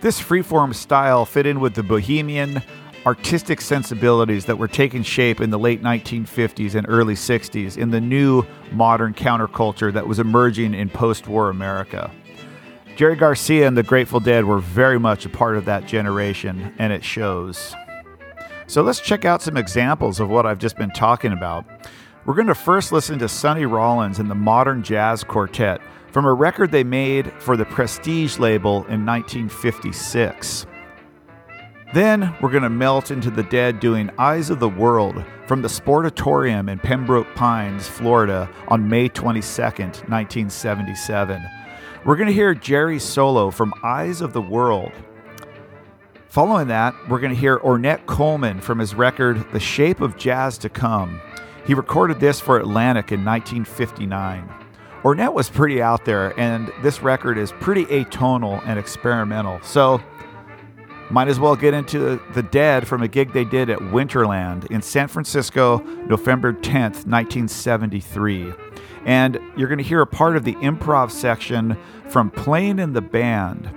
This 0.00 0.18
freeform 0.18 0.74
style 0.74 1.26
fit 1.26 1.44
in 1.44 1.60
with 1.60 1.74
the 1.74 1.82
bohemian, 1.82 2.62
artistic 3.06 3.60
sensibilities 3.60 4.44
that 4.46 4.56
were 4.56 4.68
taking 4.68 5.02
shape 5.02 5.40
in 5.40 5.50
the 5.50 5.58
late 5.58 5.82
1950s 5.82 6.74
and 6.74 6.86
early 6.88 7.14
60s 7.14 7.76
in 7.76 7.90
the 7.90 8.00
new 8.00 8.44
modern 8.70 9.12
counterculture 9.12 9.92
that 9.92 10.06
was 10.06 10.18
emerging 10.18 10.74
in 10.74 10.88
post 10.88 11.26
war 11.26 11.50
America. 11.50 12.10
Jerry 12.96 13.16
Garcia 13.16 13.66
and 13.66 13.76
the 13.76 13.82
Grateful 13.82 14.20
Dead 14.20 14.44
were 14.44 14.60
very 14.60 15.00
much 15.00 15.24
a 15.24 15.28
part 15.30 15.56
of 15.56 15.64
that 15.64 15.86
generation, 15.86 16.74
and 16.78 16.92
it 16.92 17.02
shows. 17.02 17.74
So 18.66 18.82
let's 18.82 19.00
check 19.00 19.24
out 19.24 19.42
some 19.42 19.56
examples 19.56 20.20
of 20.20 20.28
what 20.28 20.46
I've 20.46 20.58
just 20.58 20.76
been 20.76 20.90
talking 20.90 21.32
about. 21.32 21.64
We're 22.24 22.34
going 22.34 22.46
to 22.46 22.54
first 22.54 22.92
listen 22.92 23.18
to 23.18 23.28
Sonny 23.28 23.66
Rollins 23.66 24.18
and 24.18 24.30
the 24.30 24.34
Modern 24.34 24.82
Jazz 24.82 25.24
Quartet 25.24 25.80
from 26.12 26.26
a 26.26 26.32
record 26.32 26.70
they 26.70 26.84
made 26.84 27.32
for 27.40 27.56
the 27.56 27.64
Prestige 27.64 28.38
label 28.38 28.84
in 28.84 29.04
1956. 29.04 30.66
Then 31.92 32.34
we're 32.40 32.50
going 32.50 32.62
to 32.62 32.70
melt 32.70 33.10
into 33.10 33.30
the 33.30 33.42
dead 33.42 33.78
doing 33.78 34.10
Eyes 34.16 34.48
of 34.48 34.60
the 34.60 34.68
World 34.68 35.22
from 35.46 35.60
the 35.60 35.68
Sportatorium 35.68 36.70
in 36.70 36.78
Pembroke 36.78 37.34
Pines, 37.34 37.86
Florida 37.86 38.48
on 38.68 38.88
May 38.88 39.10
22nd, 39.10 40.08
1977. 40.08 41.42
We're 42.06 42.16
going 42.16 42.28
to 42.28 42.32
hear 42.32 42.54
Jerry 42.54 42.98
solo 42.98 43.50
from 43.50 43.74
Eyes 43.84 44.22
of 44.22 44.32
the 44.32 44.40
World. 44.40 44.92
Following 46.28 46.68
that, 46.68 46.94
we're 47.10 47.20
going 47.20 47.34
to 47.34 47.38
hear 47.38 47.58
Ornette 47.58 48.06
Coleman 48.06 48.62
from 48.62 48.78
his 48.78 48.94
record 48.94 49.44
The 49.52 49.60
Shape 49.60 50.00
of 50.00 50.16
Jazz 50.16 50.56
to 50.58 50.70
Come. 50.70 51.20
He 51.66 51.74
recorded 51.74 52.20
this 52.20 52.40
for 52.40 52.58
Atlantic 52.58 53.12
in 53.12 53.22
1959. 53.22 54.48
Ornette 55.02 55.34
was 55.34 55.50
pretty 55.50 55.82
out 55.82 56.06
there, 56.06 56.32
and 56.40 56.72
this 56.80 57.02
record 57.02 57.36
is 57.36 57.52
pretty 57.52 57.84
atonal 57.86 58.66
and 58.66 58.78
experimental. 58.78 59.60
So, 59.62 60.00
might 61.12 61.28
as 61.28 61.38
well 61.38 61.54
get 61.54 61.74
into 61.74 62.18
the 62.32 62.42
Dead 62.42 62.88
from 62.88 63.02
a 63.02 63.08
gig 63.08 63.32
they 63.32 63.44
did 63.44 63.68
at 63.68 63.78
Winterland 63.78 64.70
in 64.70 64.80
San 64.80 65.08
Francisco, 65.08 65.78
November 66.08 66.54
10th, 66.54 67.06
1973. 67.06 68.54
And 69.04 69.38
you're 69.54 69.68
going 69.68 69.78
to 69.78 69.84
hear 69.84 70.00
a 70.00 70.06
part 70.06 70.36
of 70.36 70.44
the 70.44 70.54
improv 70.54 71.10
section 71.10 71.76
from 72.08 72.30
Playing 72.30 72.78
in 72.78 72.94
the 72.94 73.02
Band. 73.02 73.70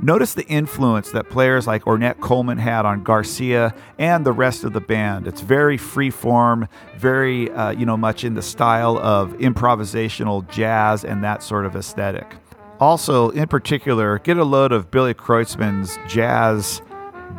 Notice 0.00 0.34
the 0.34 0.46
influence 0.46 1.10
that 1.10 1.28
players 1.28 1.66
like 1.66 1.84
Ornette 1.84 2.20
Coleman 2.20 2.58
had 2.58 2.84
on 2.84 3.02
Garcia 3.02 3.74
and 3.98 4.24
the 4.24 4.32
rest 4.32 4.62
of 4.62 4.72
the 4.72 4.80
band. 4.80 5.26
It's 5.26 5.40
very 5.40 5.78
free 5.78 6.10
form, 6.10 6.68
very, 6.98 7.50
uh, 7.50 7.70
you 7.70 7.86
know, 7.86 7.96
much 7.96 8.22
in 8.22 8.34
the 8.34 8.42
style 8.42 8.98
of 8.98 9.32
improvisational 9.38 10.48
jazz 10.50 11.04
and 11.04 11.24
that 11.24 11.42
sort 11.42 11.66
of 11.66 11.74
aesthetic. 11.74 12.36
Also, 12.78 13.30
in 13.30 13.48
particular, 13.48 14.18
get 14.18 14.36
a 14.36 14.44
load 14.44 14.72
of 14.72 14.90
Billy 14.90 15.14
Kreutzmann's 15.14 15.98
jazz 16.06 16.82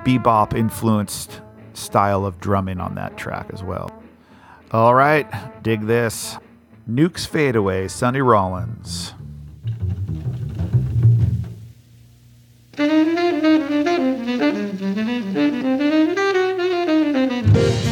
bebop 0.03 0.57
influenced 0.57 1.41
style 1.73 2.25
of 2.25 2.39
drumming 2.39 2.79
on 2.79 2.95
that 2.95 3.17
track 3.17 3.49
as 3.53 3.63
well. 3.63 3.91
All 4.71 4.95
right, 4.95 5.27
dig 5.63 5.85
this. 5.85 6.37
Newk's 6.87 7.25
Fadeaway, 7.25 7.87
Sonny 7.87 8.21
Rollins. 8.21 9.13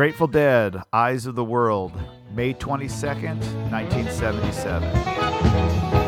Grateful 0.00 0.28
Dead, 0.28 0.82
Eyes 0.94 1.26
of 1.26 1.34
the 1.34 1.44
World, 1.44 1.92
May 2.34 2.54
22nd, 2.54 3.38
1977. 3.70 5.99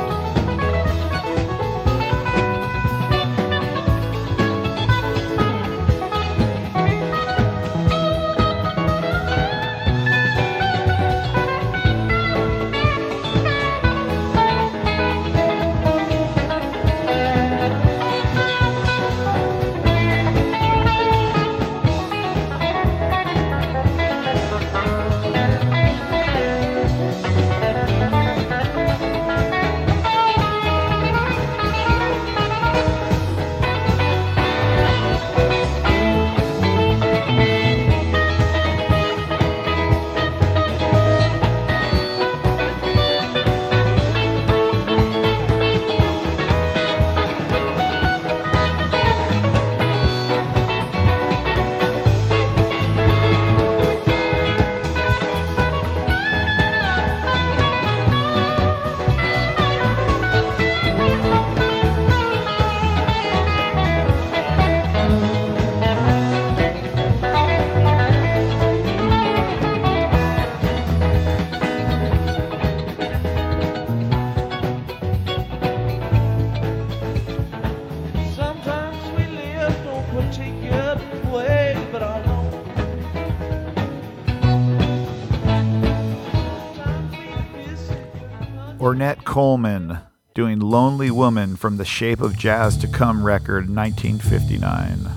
Coleman 89.32 89.98
doing 90.34 90.60
Lonely 90.60 91.10
Woman 91.10 91.56
from 91.56 91.78
the 91.78 91.86
Shape 91.86 92.20
of 92.20 92.36
Jazz 92.36 92.76
to 92.76 92.86
Come 92.86 93.24
record, 93.24 93.74
1959. 93.74 95.08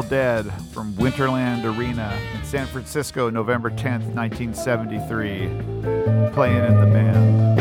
Grateful 0.00 0.16
Dead 0.16 0.50
from 0.72 0.94
Winterland 0.94 1.64
Arena 1.64 2.18
in 2.34 2.42
San 2.42 2.66
Francisco, 2.68 3.28
November 3.28 3.70
10th, 3.70 4.14
1973, 4.14 6.30
playing 6.32 6.64
in 6.64 6.80
the 6.80 6.86
band. 6.86 7.59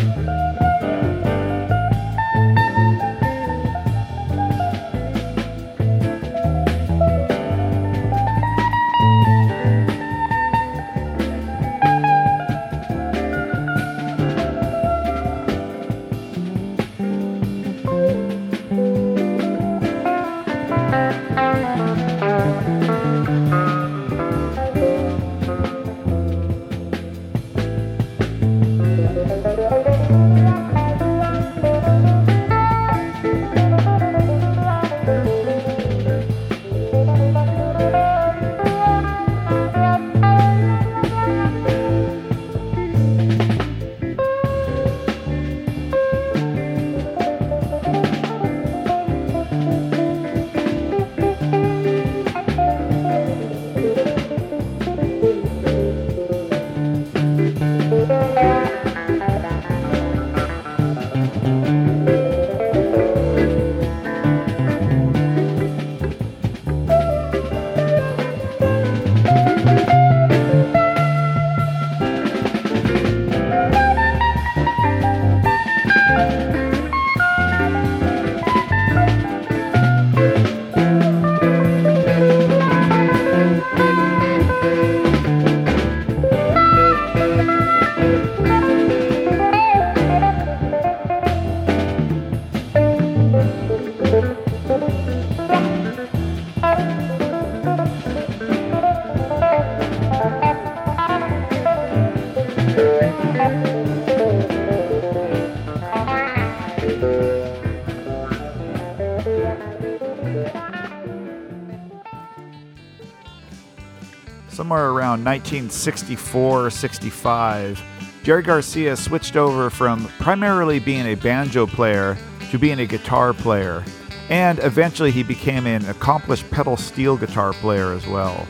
Around 115.10 115.26
1964 115.26 116.66
or 116.68 116.70
65, 116.70 117.84
Jerry 118.22 118.44
Garcia 118.44 118.96
switched 118.96 119.36
over 119.36 119.72
from 119.72 120.08
primarily 120.20 120.78
being 120.78 121.08
a 121.08 121.16
banjo 121.16 121.66
player 121.66 122.16
to 122.52 122.60
being 122.60 122.82
a 122.82 122.86
guitar 122.86 123.34
player, 123.34 123.84
and 124.30 124.60
eventually 124.60 125.10
he 125.10 125.24
became 125.24 125.66
an 125.66 125.84
accomplished 125.86 126.48
pedal 126.52 126.78
steel 126.78 127.18
guitar 127.18 127.54
player 127.54 127.92
as 127.92 128.06
well. 128.06 128.46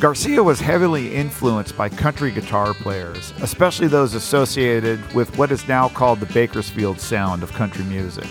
Garcia 0.00 0.42
was 0.42 0.58
heavily 0.58 1.14
influenced 1.14 1.76
by 1.76 1.90
country 1.90 2.30
guitar 2.30 2.72
players, 2.72 3.34
especially 3.42 3.88
those 3.88 4.14
associated 4.14 5.00
with 5.12 5.36
what 5.36 5.52
is 5.52 5.68
now 5.68 5.86
called 5.90 6.18
the 6.18 6.32
Bakersfield 6.32 6.98
sound 6.98 7.42
of 7.42 7.52
country 7.52 7.84
music. 7.84 8.28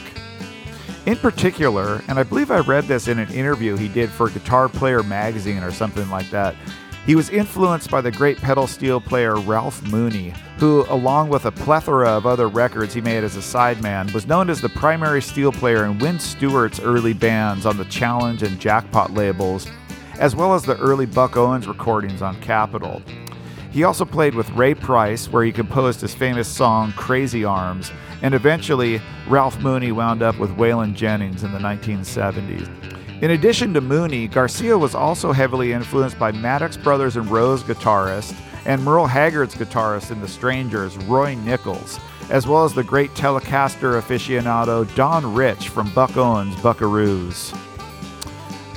In 1.06 1.18
particular, 1.18 2.01
and 2.08 2.18
I 2.18 2.24
believe 2.24 2.49
I 2.49 2.62
read 2.62 2.86
this 2.86 3.08
in 3.08 3.20
an 3.20 3.32
interview 3.32 3.76
he 3.76 3.89
did 3.89 4.10
for 4.10 4.28
Guitar 4.28 4.68
Player 4.68 5.03
magazine 5.03 5.62
or 5.62 5.72
something 5.72 6.10
like 6.10 6.32
that, 6.32 6.56
he 7.06 7.16
was 7.16 7.30
influenced 7.30 7.91
by 7.91 8.01
the 8.01 8.12
great 8.12 8.38
pedal 8.38 8.66
steel 8.66 8.99
player 8.99 9.36
Ralph 9.36 9.84
Mooney, 9.84 10.34
who, 10.58 10.86
along 10.89 11.30
with 11.30 11.45
a 11.45 11.51
plethora 11.51 12.10
of 12.10 12.26
other 12.26 12.47
records 12.47 12.95
he 12.95 13.01
made 13.01 13.24
as 13.24 13.38
a 13.38 13.41
sideman, 13.41 14.12
was 14.12 14.26
known 14.26 14.49
as 14.49 14.60
the 14.60 14.70
primary 14.70 15.22
steel 15.22 15.51
player 15.51 15.86
in 15.86 15.99
Wynn 15.99 16.20
Stewart's 16.20 16.80
early 16.80 17.14
bands 17.14 17.68
on 17.68 17.78
the 17.78 17.86
Challenge 17.86 18.41
and 18.41 18.60
Jackpot 18.60 19.14
labels, 19.14 19.68
as 20.20 20.36
well 20.36 20.56
as 20.56 20.64
the 20.64 20.78
early 20.78 21.06
Buck 21.06 21.38
Owens 21.38 21.68
recordings 21.68 22.24
on 22.24 22.41
Capitol. 22.41 23.03
He 23.72 23.84
also 23.84 24.06
played 24.06 24.34
with 24.34 24.49
Ray 24.51 24.74
Price, 24.74 25.30
where 25.30 25.43
he 25.43 25.51
composed 25.51 26.01
his 26.01 26.16
famous 26.16 26.47
song 26.47 26.91
Crazy 26.93 27.43
Arms, 27.43 27.91
and 28.24 28.34
eventually 28.34 28.99
Ralph 29.28 29.60
Mooney 29.60 29.91
wound 29.91 30.24
up 30.24 30.39
with 30.39 30.58
Waylon 30.58 30.95
Jennings 30.95 31.43
in 31.43 31.51
the 31.51 31.60
1970s. 31.60 32.95
In 33.22 33.32
addition 33.32 33.74
to 33.74 33.82
Mooney, 33.82 34.28
Garcia 34.28 34.78
was 34.78 34.93
also 34.93 35.32
heavily 35.32 35.72
influenced 35.72 36.20
by 36.20 36.34
Maddox 36.34 36.76
Brothers 36.76 37.16
and 37.16 37.32
Rose 37.32 37.63
guitarist 37.63 38.36
and 38.66 38.84
Merle 38.84 39.05
Haggard's 39.05 39.55
guitarist 39.55 40.11
in 40.11 40.20
The 40.20 40.28
Strangers, 40.28 40.97
Roy 40.97 41.36
Nichols, 41.36 41.97
as 42.30 42.45
well 42.45 42.66
as 42.66 42.74
the 42.74 42.84
great 42.84 43.11
Telecaster 43.11 44.01
aficionado 44.01 44.84
Don 44.95 45.34
Rich 45.34 45.70
from 45.70 45.93
Buck 45.93 46.18
Owens' 46.18 46.55
Buckaroos. 46.57 47.57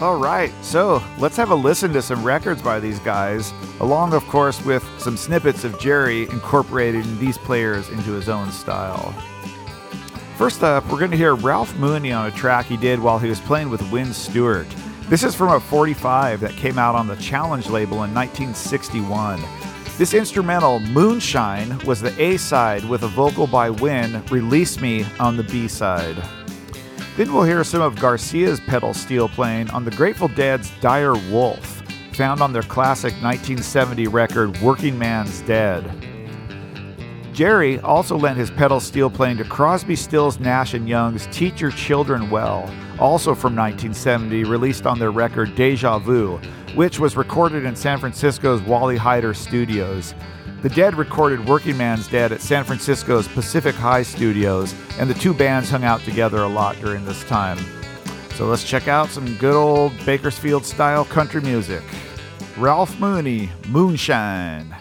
All 0.00 0.20
right, 0.20 0.52
so 0.62 1.02
let's 1.18 1.36
have 1.36 1.50
a 1.50 1.56
listen 1.56 1.92
to 1.94 2.00
some 2.00 2.22
records 2.22 2.62
by 2.62 2.78
these 2.78 3.00
guys, 3.00 3.52
along, 3.80 4.14
of 4.14 4.24
course, 4.28 4.64
with 4.64 4.88
some 4.98 5.16
snippets 5.16 5.64
of 5.64 5.80
Jerry 5.80 6.22
incorporating 6.30 7.18
these 7.18 7.36
players 7.36 7.88
into 7.88 8.12
his 8.12 8.28
own 8.28 8.52
style. 8.52 9.12
First 10.38 10.62
up, 10.62 10.84
we're 10.84 11.00
going 11.00 11.10
to 11.10 11.16
hear 11.16 11.34
Ralph 11.34 11.76
Mooney 11.78 12.12
on 12.12 12.26
a 12.26 12.30
track 12.30 12.66
he 12.66 12.76
did 12.76 13.00
while 13.00 13.18
he 13.18 13.28
was 13.28 13.40
playing 13.40 13.70
with 13.70 13.82
Wynn 13.90 14.12
Stewart. 14.12 14.68
This 15.08 15.24
is 15.24 15.34
from 15.34 15.48
a 15.48 15.58
45 15.58 16.38
that 16.38 16.52
came 16.52 16.78
out 16.78 16.94
on 16.94 17.08
the 17.08 17.16
Challenge 17.16 17.66
label 17.66 18.04
in 18.04 18.14
1961. 18.14 19.42
This 19.96 20.14
instrumental, 20.14 20.78
Moonshine, 20.78 21.76
was 21.84 22.00
the 22.00 22.14
A 22.22 22.36
side 22.36 22.84
with 22.84 23.02
a 23.02 23.08
vocal 23.08 23.48
by 23.48 23.68
Win, 23.68 24.24
Release 24.30 24.80
Me, 24.80 25.04
on 25.18 25.36
the 25.36 25.42
B 25.42 25.66
side. 25.66 26.22
Then 27.16 27.32
we'll 27.32 27.42
hear 27.42 27.64
some 27.64 27.82
of 27.82 27.96
Garcia's 27.96 28.60
pedal 28.60 28.94
steel 28.94 29.28
playing 29.28 29.70
on 29.70 29.84
the 29.84 29.90
Grateful 29.90 30.28
Dead's 30.28 30.70
Dire 30.80 31.16
Wolf, 31.32 31.82
found 32.12 32.42
on 32.42 32.52
their 32.52 32.62
classic 32.62 33.12
1970 33.14 34.06
record 34.06 34.56
Workingman's 34.58 35.40
Dead. 35.40 36.07
Jerry 37.38 37.78
also 37.82 38.16
lent 38.18 38.36
his 38.36 38.50
pedal 38.50 38.80
steel 38.80 39.08
playing 39.08 39.36
to 39.36 39.44
Crosby, 39.44 39.94
Stills, 39.94 40.40
Nash 40.40 40.74
and 40.74 40.88
Young's 40.88 41.28
Teach 41.28 41.60
Your 41.60 41.70
Children 41.70 42.30
Well, 42.30 42.68
also 42.98 43.32
from 43.32 43.54
1970, 43.54 44.42
released 44.42 44.86
on 44.86 44.98
their 44.98 45.12
record 45.12 45.54
Deja 45.54 46.00
Vu, 46.00 46.38
which 46.74 46.98
was 46.98 47.16
recorded 47.16 47.64
in 47.64 47.76
San 47.76 48.00
Francisco's 48.00 48.60
Wally 48.62 48.98
Heider 48.98 49.36
Studios. 49.36 50.16
The 50.62 50.68
Dead 50.68 50.96
recorded 50.96 51.46
Workingman's 51.46 52.08
Dead 52.08 52.32
at 52.32 52.40
San 52.40 52.64
Francisco's 52.64 53.28
Pacific 53.28 53.76
High 53.76 54.02
Studios, 54.02 54.74
and 54.98 55.08
the 55.08 55.14
two 55.14 55.32
bands 55.32 55.70
hung 55.70 55.84
out 55.84 56.00
together 56.00 56.42
a 56.42 56.48
lot 56.48 56.74
during 56.80 57.04
this 57.04 57.22
time. 57.22 57.58
So 58.34 58.46
let's 58.46 58.64
check 58.64 58.88
out 58.88 59.10
some 59.10 59.36
good 59.36 59.54
old 59.54 59.92
Bakersfield 60.04 60.66
style 60.66 61.04
country 61.04 61.42
music. 61.42 61.84
Ralph 62.56 62.98
Mooney, 62.98 63.48
Moonshine. 63.68 64.74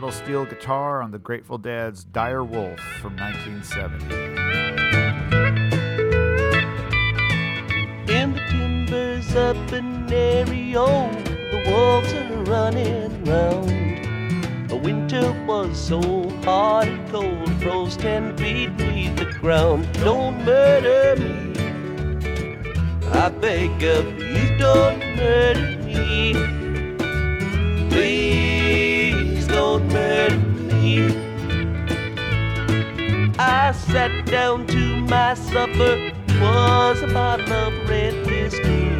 Pedal 0.00 0.12
steel 0.12 0.46
guitar 0.46 1.02
on 1.02 1.10
the 1.10 1.18
Grateful 1.18 1.58
Dead's 1.58 2.04
Dire 2.04 2.42
Wolf 2.42 2.80
from 3.02 3.14
1970. 3.18 4.14
In 8.10 8.32
the 8.32 8.40
timbers 8.48 9.36
up 9.36 9.58
in 9.74 10.06
Ario, 10.06 11.12
the 11.50 11.70
wolves 11.70 12.14
are 12.14 12.44
running 12.44 13.24
round. 13.26 14.70
The 14.70 14.76
winter 14.76 15.32
was 15.46 15.78
so 15.78 16.00
hard 16.44 16.88
and 16.88 17.10
cold, 17.10 17.52
froze 17.62 17.94
ten 17.98 18.34
feet 18.38 18.74
beneath 18.78 19.18
the 19.18 19.26
ground. 19.26 19.86
Don't 20.00 20.42
murder 20.46 21.20
me. 21.20 21.52
I 23.12 23.28
beg 23.28 23.82
of 23.82 24.18
you, 24.18 24.56
don't 24.56 24.98
murder 25.16 25.76
me. 25.84 26.32
Please 27.90 28.39
don't 29.70 29.92
murder 29.92 30.36
me. 30.36 31.14
I 33.38 33.70
sat 33.70 34.26
down 34.26 34.66
to 34.66 35.00
my 35.02 35.34
supper, 35.34 36.12
was 36.40 37.02
a 37.02 37.06
bottle 37.06 37.52
of 37.52 37.88
red 37.88 38.14
whiskey. 38.26 38.90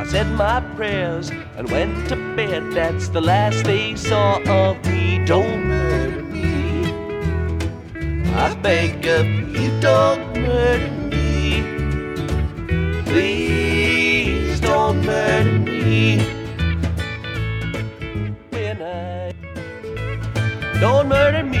I 0.00 0.06
said 0.06 0.28
my 0.28 0.60
prayers 0.76 1.30
and 1.56 1.70
went 1.70 2.08
to 2.08 2.16
bed. 2.36 2.72
That's 2.72 3.08
the 3.08 3.20
last 3.20 3.64
they 3.64 3.96
saw 3.96 4.40
of 4.48 4.82
me. 4.86 5.22
Don't 5.26 5.66
murder 5.66 6.22
me. 6.22 6.94
I 8.32 8.54
beg 8.62 9.06
of 9.06 9.26
you, 9.26 9.78
don't 9.80 10.22
murder 10.36 10.90
me. 11.12 11.62
Please 13.04 14.58
don't 14.60 15.04
murder 15.04 15.58
me. 15.58 16.39
Don't 20.80 21.08
murder 21.08 21.42
me. 21.42 21.58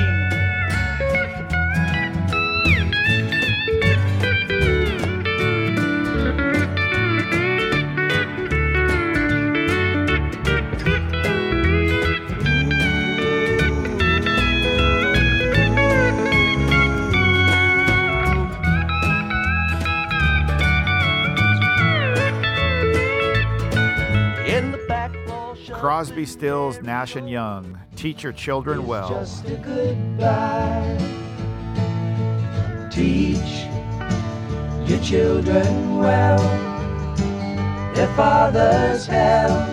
In 24.48 24.72
the 24.72 24.78
back 24.88 25.14
wall 25.28 25.54
shop. 25.54 25.78
Crosby, 25.78 26.24
Stills, 26.24 26.80
Nash 26.80 27.16
and 27.16 27.28
Young. 27.28 27.78
Teach 28.00 28.22
your 28.22 28.32
children 28.32 28.86
well. 28.86 29.10
Just 29.10 29.44
a 29.44 29.56
goodbye. 29.56 30.96
Teach 32.90 33.66
your 34.88 34.98
children 35.00 35.98
well. 35.98 36.38
Their 37.94 38.08
father's 38.16 39.04
hell 39.04 39.66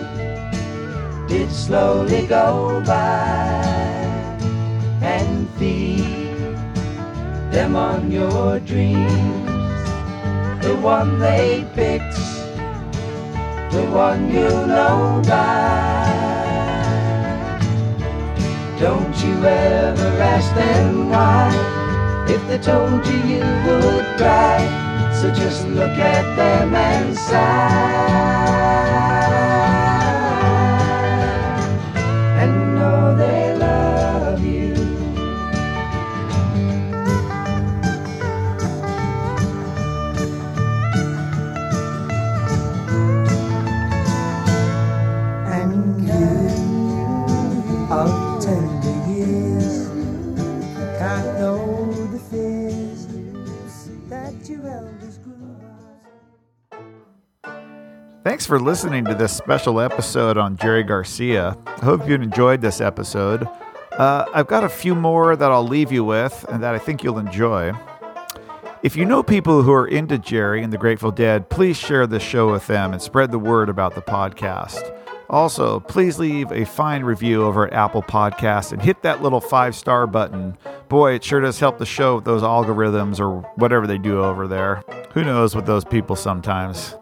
did 1.26 1.50
slowly 1.50 2.26
go 2.26 2.82
by. 2.84 3.64
And 5.00 5.48
feed 5.52 6.04
them 7.50 7.76
on 7.76 8.12
your 8.12 8.60
dreams. 8.60 9.48
The 10.62 10.76
one 10.82 11.18
they 11.18 11.66
picked, 11.74 12.18
the 13.72 13.88
one 13.90 14.30
you 14.30 14.50
know 14.50 15.22
by. 15.26 15.97
Don't 18.80 19.16
you 19.24 19.34
ever 19.44 20.22
ask 20.22 20.54
them 20.54 21.10
why. 21.10 21.50
If 22.28 22.46
they 22.46 22.58
told 22.58 23.04
you 23.06 23.16
you 23.26 23.40
would 23.40 24.04
cry 24.16 24.60
So 25.20 25.34
just 25.34 25.66
look 25.66 25.98
at 25.98 26.36
them 26.36 26.74
and 26.76 27.16
sigh 27.16 28.28
Thanks 58.38 58.46
for 58.46 58.60
listening 58.60 59.04
to 59.06 59.16
this 59.16 59.36
special 59.36 59.80
episode 59.80 60.38
on 60.38 60.56
Jerry 60.58 60.84
Garcia. 60.84 61.58
I 61.66 61.84
hope 61.84 62.06
you 62.06 62.14
enjoyed 62.14 62.60
this 62.60 62.80
episode. 62.80 63.48
Uh, 63.90 64.26
I've 64.32 64.46
got 64.46 64.62
a 64.62 64.68
few 64.68 64.94
more 64.94 65.34
that 65.34 65.50
I'll 65.50 65.66
leave 65.66 65.90
you 65.90 66.04
with 66.04 66.46
and 66.48 66.62
that 66.62 66.72
I 66.72 66.78
think 66.78 67.02
you'll 67.02 67.18
enjoy. 67.18 67.72
If 68.84 68.94
you 68.94 69.06
know 69.06 69.24
people 69.24 69.62
who 69.62 69.72
are 69.72 69.88
into 69.88 70.18
Jerry 70.18 70.62
and 70.62 70.72
the 70.72 70.78
Grateful 70.78 71.10
Dead, 71.10 71.50
please 71.50 71.76
share 71.76 72.06
this 72.06 72.22
show 72.22 72.52
with 72.52 72.68
them 72.68 72.92
and 72.92 73.02
spread 73.02 73.32
the 73.32 73.40
word 73.40 73.68
about 73.68 73.96
the 73.96 74.02
podcast. 74.02 74.96
Also, 75.28 75.80
please 75.80 76.20
leave 76.20 76.52
a 76.52 76.64
fine 76.64 77.02
review 77.02 77.42
over 77.42 77.66
at 77.66 77.72
Apple 77.72 78.04
Podcasts 78.04 78.70
and 78.70 78.80
hit 78.80 79.02
that 79.02 79.20
little 79.20 79.40
five 79.40 79.74
star 79.74 80.06
button. 80.06 80.56
Boy, 80.88 81.14
it 81.14 81.24
sure 81.24 81.40
does 81.40 81.58
help 81.58 81.78
the 81.78 81.84
show 81.84 82.14
with 82.14 82.24
those 82.24 82.42
algorithms 82.42 83.18
or 83.18 83.40
whatever 83.56 83.88
they 83.88 83.98
do 83.98 84.22
over 84.22 84.46
there. 84.46 84.84
Who 85.12 85.24
knows 85.24 85.56
with 85.56 85.66
those 85.66 85.84
people 85.84 86.14
sometimes. 86.14 86.94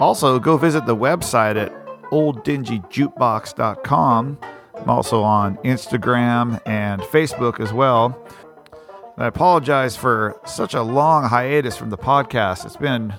Also, 0.00 0.38
go 0.38 0.56
visit 0.56 0.86
the 0.86 0.96
website 0.96 1.56
at 1.56 1.72
olddingyjukebox.com. 2.10 4.38
I'm 4.76 4.88
also 4.88 5.22
on 5.22 5.56
Instagram 5.58 6.60
and 6.66 7.02
Facebook 7.02 7.58
as 7.58 7.72
well. 7.72 8.16
I 9.16 9.26
apologize 9.26 9.96
for 9.96 10.40
such 10.46 10.74
a 10.74 10.82
long 10.82 11.24
hiatus 11.24 11.76
from 11.76 11.90
the 11.90 11.98
podcast. 11.98 12.64
It's 12.64 12.76
been 12.76 13.12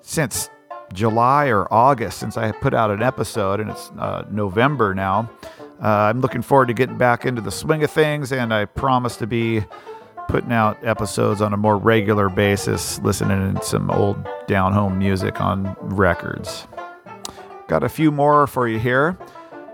since 0.00 0.48
July 0.92 1.46
or 1.46 1.66
August 1.74 2.18
since 2.18 2.36
I 2.36 2.52
put 2.52 2.72
out 2.72 2.92
an 2.92 3.02
episode, 3.02 3.58
and 3.58 3.70
it's 3.70 3.90
uh, 3.98 4.24
November 4.30 4.94
now. 4.94 5.28
Uh, 5.82 5.88
I'm 5.88 6.20
looking 6.20 6.42
forward 6.42 6.68
to 6.68 6.74
getting 6.74 6.96
back 6.96 7.26
into 7.26 7.40
the 7.40 7.50
swing 7.50 7.82
of 7.82 7.90
things, 7.90 8.30
and 8.30 8.54
I 8.54 8.66
promise 8.66 9.16
to 9.16 9.26
be 9.26 9.64
putting 10.28 10.52
out 10.52 10.84
episodes 10.84 11.40
on 11.40 11.52
a 11.52 11.56
more 11.56 11.76
regular 11.76 12.28
basis, 12.28 12.98
listening 13.00 13.54
to 13.54 13.64
some 13.64 13.90
old 13.90 14.16
down 14.46 14.72
home 14.72 14.98
music 14.98 15.40
on 15.40 15.76
records. 15.80 16.66
Got 17.68 17.82
a 17.82 17.88
few 17.88 18.10
more 18.10 18.46
for 18.46 18.68
you 18.68 18.78
here. 18.78 19.18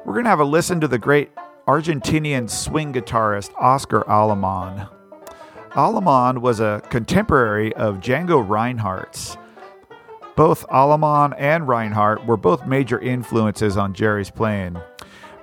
We're 0.05 0.15
going 0.15 0.25
to 0.25 0.31
have 0.31 0.41
a 0.41 0.45
listen 0.45 0.81
to 0.81 0.89
the 0.89 0.99
great 0.99 1.31
Argentinian 1.67 2.51
swing 2.51 2.93
guitarist 2.93 3.53
Oscar 3.59 4.03
Alemán. 4.03 4.89
Alemán 5.71 6.39
was 6.39 6.61
a 6.61 6.83
contemporary 6.91 7.73
of 7.75 7.97
Django 7.97 8.47
Reinhardt's. 8.47 9.37
Both 10.37 10.67
Alemán 10.69 11.35
and 11.39 11.69
Reinhardt 11.69 12.27
were 12.27 12.37
both 12.37 12.67
major 12.67 12.99
influences 12.99 13.77
on 13.77 13.95
Jerry's 13.95 14.31
playing. 14.31 14.79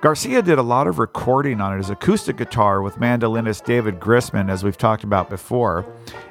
Garcia 0.02 0.42
did 0.42 0.58
a 0.58 0.64
lot 0.64 0.88
of 0.88 0.98
recording 0.98 1.60
on 1.60 1.76
it 1.76 1.80
as 1.80 1.90
acoustic 1.90 2.38
guitar 2.38 2.82
with 2.82 2.96
mandolinist 2.96 3.66
David 3.66 4.00
Grisman, 4.00 4.50
as 4.50 4.64
we've 4.64 4.78
talked 4.78 5.04
about 5.04 5.30
before. 5.30 5.86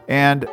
And 0.09 0.49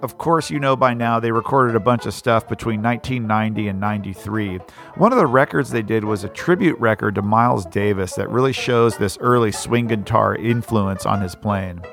of 0.00 0.16
course, 0.16 0.48
you 0.48 0.60
know 0.60 0.76
by 0.76 0.94
now 0.94 1.18
they 1.18 1.32
recorded 1.32 1.74
a 1.74 1.80
bunch 1.80 2.06
of 2.06 2.14
stuff 2.14 2.48
between 2.48 2.80
1990 2.80 3.66
and 3.66 3.80
93. 3.80 4.60
One 4.94 5.12
of 5.12 5.18
the 5.18 5.26
records 5.26 5.70
they 5.70 5.82
did 5.82 6.04
was 6.04 6.22
a 6.22 6.28
tribute 6.28 6.78
record 6.78 7.16
to 7.16 7.22
Miles 7.22 7.66
Davis 7.66 8.14
that 8.14 8.30
really 8.30 8.52
shows 8.52 8.96
this 8.96 9.18
early 9.20 9.50
swing 9.50 9.88
guitar 9.88 10.36
influence 10.36 11.04
on 11.04 11.20
his 11.20 11.34
playing. 11.34 11.84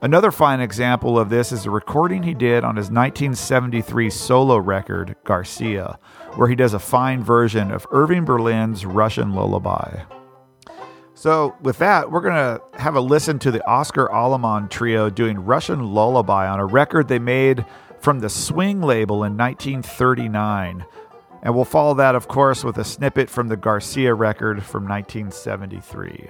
Another 0.00 0.32
fine 0.32 0.60
example 0.60 1.16
of 1.16 1.30
this 1.30 1.52
is 1.52 1.64
a 1.64 1.70
recording 1.70 2.24
he 2.24 2.34
did 2.34 2.64
on 2.64 2.74
his 2.74 2.86
1973 2.86 4.10
solo 4.10 4.56
record, 4.56 5.14
Garcia, 5.24 5.98
where 6.34 6.48
he 6.48 6.54
does 6.54 6.74
a 6.74 6.78
fine 6.78 7.22
version 7.22 7.70
of 7.70 7.86
Irving 7.90 8.24
Berlin's 8.24 8.84
Russian 8.86 9.34
Lullaby. 9.34 10.02
So, 11.14 11.56
with 11.60 11.78
that, 11.78 12.12
we're 12.12 12.20
going 12.20 12.34
to 12.34 12.62
have 12.80 12.94
a 12.94 13.00
listen 13.00 13.40
to 13.40 13.50
the 13.50 13.66
Oscar 13.68 14.06
Alemán 14.06 14.70
trio 14.70 15.10
doing 15.10 15.44
Russian 15.44 15.92
Lullaby 15.92 16.46
on 16.46 16.60
a 16.60 16.66
record 16.66 17.08
they 17.08 17.18
made 17.18 17.64
from 17.98 18.20
the 18.20 18.28
Swing 18.28 18.80
label 18.80 19.24
in 19.24 19.36
1939. 19.36 20.86
And 21.42 21.54
we'll 21.54 21.64
follow 21.64 21.94
that, 21.94 22.14
of 22.14 22.28
course, 22.28 22.62
with 22.62 22.78
a 22.78 22.84
snippet 22.84 23.28
from 23.30 23.48
the 23.48 23.56
Garcia 23.56 24.14
record 24.14 24.62
from 24.62 24.88
1973. 24.88 26.28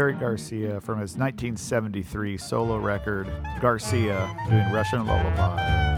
Jerry 0.00 0.14
Garcia 0.14 0.80
from 0.80 0.98
his 0.98 1.18
1973 1.18 2.38
solo 2.38 2.78
record, 2.78 3.30
Garcia, 3.60 4.34
doing 4.48 4.72
Russian 4.72 5.04
Lullaby. 5.04 5.90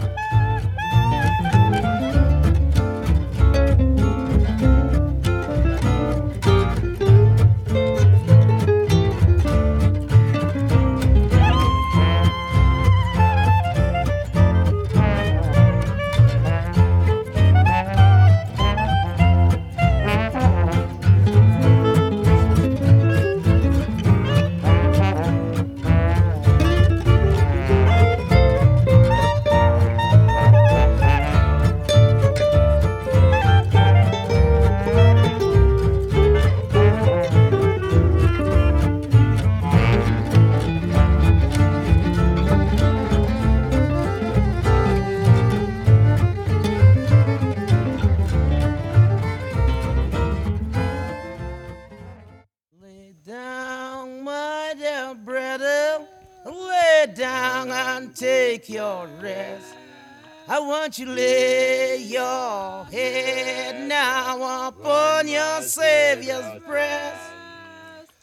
I 60.93 60.95
want 60.95 61.09
you 61.09 61.15
lay 61.15 61.97
your 61.97 62.85
head 62.85 63.87
now 63.87 64.67
upon 64.67 65.27
your 65.27 65.61
Savior's 65.63 66.61
breast. 66.67 67.31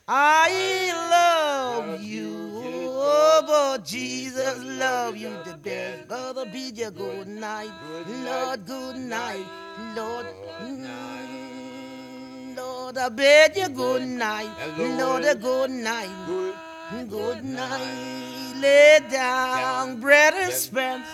I 0.07 0.93
love 1.11 2.01
you, 2.01 2.31
oh, 2.95 3.43
but 3.45 3.85
Jesus 3.85 4.63
love 4.63 5.17
you 5.17 5.31
the 5.45 5.57
best. 5.57 6.07
Brother, 6.07 6.45
bid 6.45 6.79
you 6.79 6.93
good 6.93 7.27
night, 7.27 7.73
Lord, 8.07 8.65
good 8.65 8.97
night, 8.99 9.47
Lord. 9.97 10.27
Lord, 12.57 12.99
I 12.99 13.09
bid 13.09 13.57
you 13.57 13.69
good 13.69 14.03
night, 14.03 14.51
Lord, 14.79 15.41
good 15.41 15.71
night, 15.71 16.11
good 17.09 17.45
night. 17.45 18.55
Lay 18.61 19.01
down, 19.11 20.01
brother 20.01 20.53
Spence. 20.53 21.09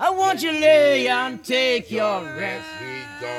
I 0.00 0.10
want 0.10 0.42
you 0.42 0.52
lay 0.52 1.08
and 1.08 1.42
take 1.42 1.90
your 1.90 2.22
rest. 2.22 2.68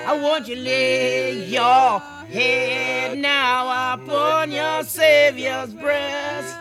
I 0.06 0.20
want 0.22 0.46
you 0.50 0.58
lay 0.58 1.46
your 1.46 2.00
head 2.00 3.18
now 3.18 3.94
upon 3.94 4.52
your 4.52 4.84
Savior's 4.84 5.74
breast. 5.74 6.54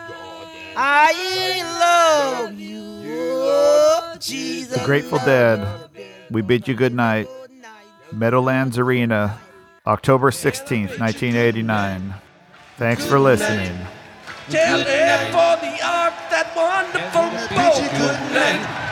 I 0.77 1.61
love 1.81 2.57
you, 2.57 2.81
oh, 2.81 4.15
Jesus. 4.21 4.77
The 4.79 4.85
Grateful 4.85 5.19
Dead, 5.19 5.67
we 6.31 6.41
bid 6.43 6.69
you 6.69 6.75
good 6.75 6.95
night. 6.95 7.27
Meadowlands 8.13 8.77
Arena, 8.77 9.37
October 9.85 10.31
16th, 10.31 10.97
1989. 10.97 12.13
Thanks 12.77 13.05
for 13.05 13.19
listening. 13.19 13.77
Tell 14.49 14.79
it 14.79 15.25
for 15.27 15.59
the 15.59 15.85
art, 15.85 16.13
that 16.31 16.53
wonderful 16.55 17.57
boat. 17.57 17.75
Good 17.91 18.33
night. 18.33 18.88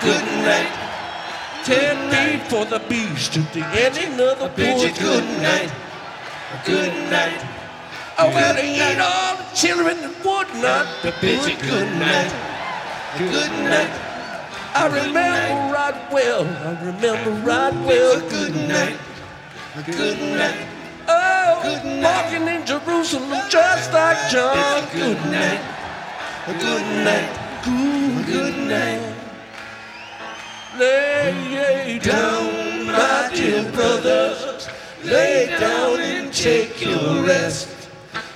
Good 0.00 0.24
night. 0.40 0.72
Tell 1.64 1.96
me 2.10 2.38
for 2.48 2.64
the 2.64 2.80
beast 2.88 3.34
to 3.34 3.40
the 3.52 3.64
ending 3.66 4.18
of 4.18 4.38
the 4.38 4.48
boat. 4.48 4.98
Good 4.98 5.24
night. 5.42 5.70
Good 6.64 7.10
night. 7.10 7.40
Oh, 8.18 8.28
well, 8.28 8.54
they 8.54 8.74
eat 8.74 8.98
all 8.98 9.36
the 9.36 9.44
children 9.54 10.00
that 10.00 10.24
would 10.24 10.48
not. 10.62 10.86
The 11.02 11.12
bitch, 11.12 11.60
good 11.60 11.88
night. 11.98 12.32
Good 13.18 13.52
night. 13.68 13.92
I 14.74 14.86
remember 14.86 15.74
right 15.74 16.12
well. 16.12 16.44
I 16.44 16.84
remember 16.84 17.30
right 17.46 17.74
well. 17.86 18.20
Good 18.28 18.54
night. 18.68 18.98
Good 19.86 20.18
night. 20.18 20.66
Oh, 21.08 21.62
walking 22.02 22.48
in 22.48 22.66
Jerusalem 22.66 23.40
just 23.50 23.92
like 23.92 24.30
John. 24.30 24.88
Good 24.92 25.18
night. 25.30 25.60
Good 26.46 26.86
night. 27.04 27.64
Good, 27.64 28.26
good 28.26 28.68
night. 28.68 29.21
Lay 30.78 31.98
down, 31.98 32.86
my 32.86 33.30
dear 33.34 33.70
brothers. 33.72 34.68
Lay 35.04 35.46
down 35.60 36.00
and 36.00 36.32
take 36.32 36.80
your 36.80 37.22
rest. 37.24 37.90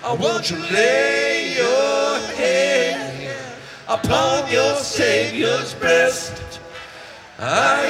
I 0.04 0.12
want 0.12 0.50
you 0.50 0.56
to 0.56 0.72
lay 0.72 1.54
your 1.56 2.18
head 2.36 3.34
upon 3.88 4.50
your 4.52 4.74
Savior's 4.76 5.72
breast. 5.74 6.60
I 7.38 7.86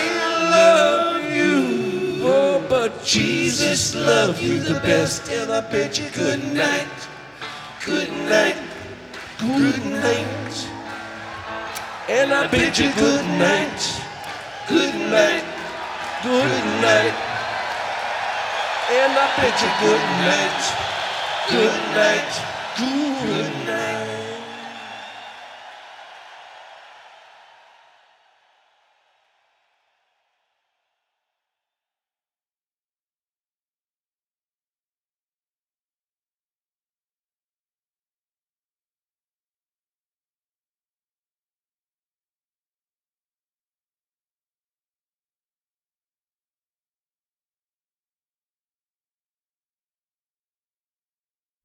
love 0.51 1.25
you, 1.35 2.23
oh, 2.25 2.65
but 2.69 3.05
Jesus 3.05 3.95
loved 3.95 4.39
oh, 4.41 4.47
you 4.47 4.61
the 4.61 4.81
best. 4.81 5.29
And 5.31 5.51
I 5.51 5.61
bid 5.61 5.99
you 5.99 6.09
good 6.11 6.43
night, 6.55 7.09
good 7.85 8.13
night, 8.29 8.57
good 9.39 9.85
night. 9.87 10.69
And 12.09 12.33
I 12.33 12.47
bid 12.47 12.79
you 12.79 12.93
good 12.93 13.25
night, 13.25 14.06
good 14.69 14.95
night, 14.95 15.45
good 16.23 16.55
night. 16.83 17.15
And 18.91 19.13
I 19.13 19.27
bid 19.39 19.57
you 19.63 19.71
good 19.83 20.05
night, 20.27 20.63
good 21.51 21.77
night, 21.95 22.33
good 22.79 23.67
night. 23.67 24.06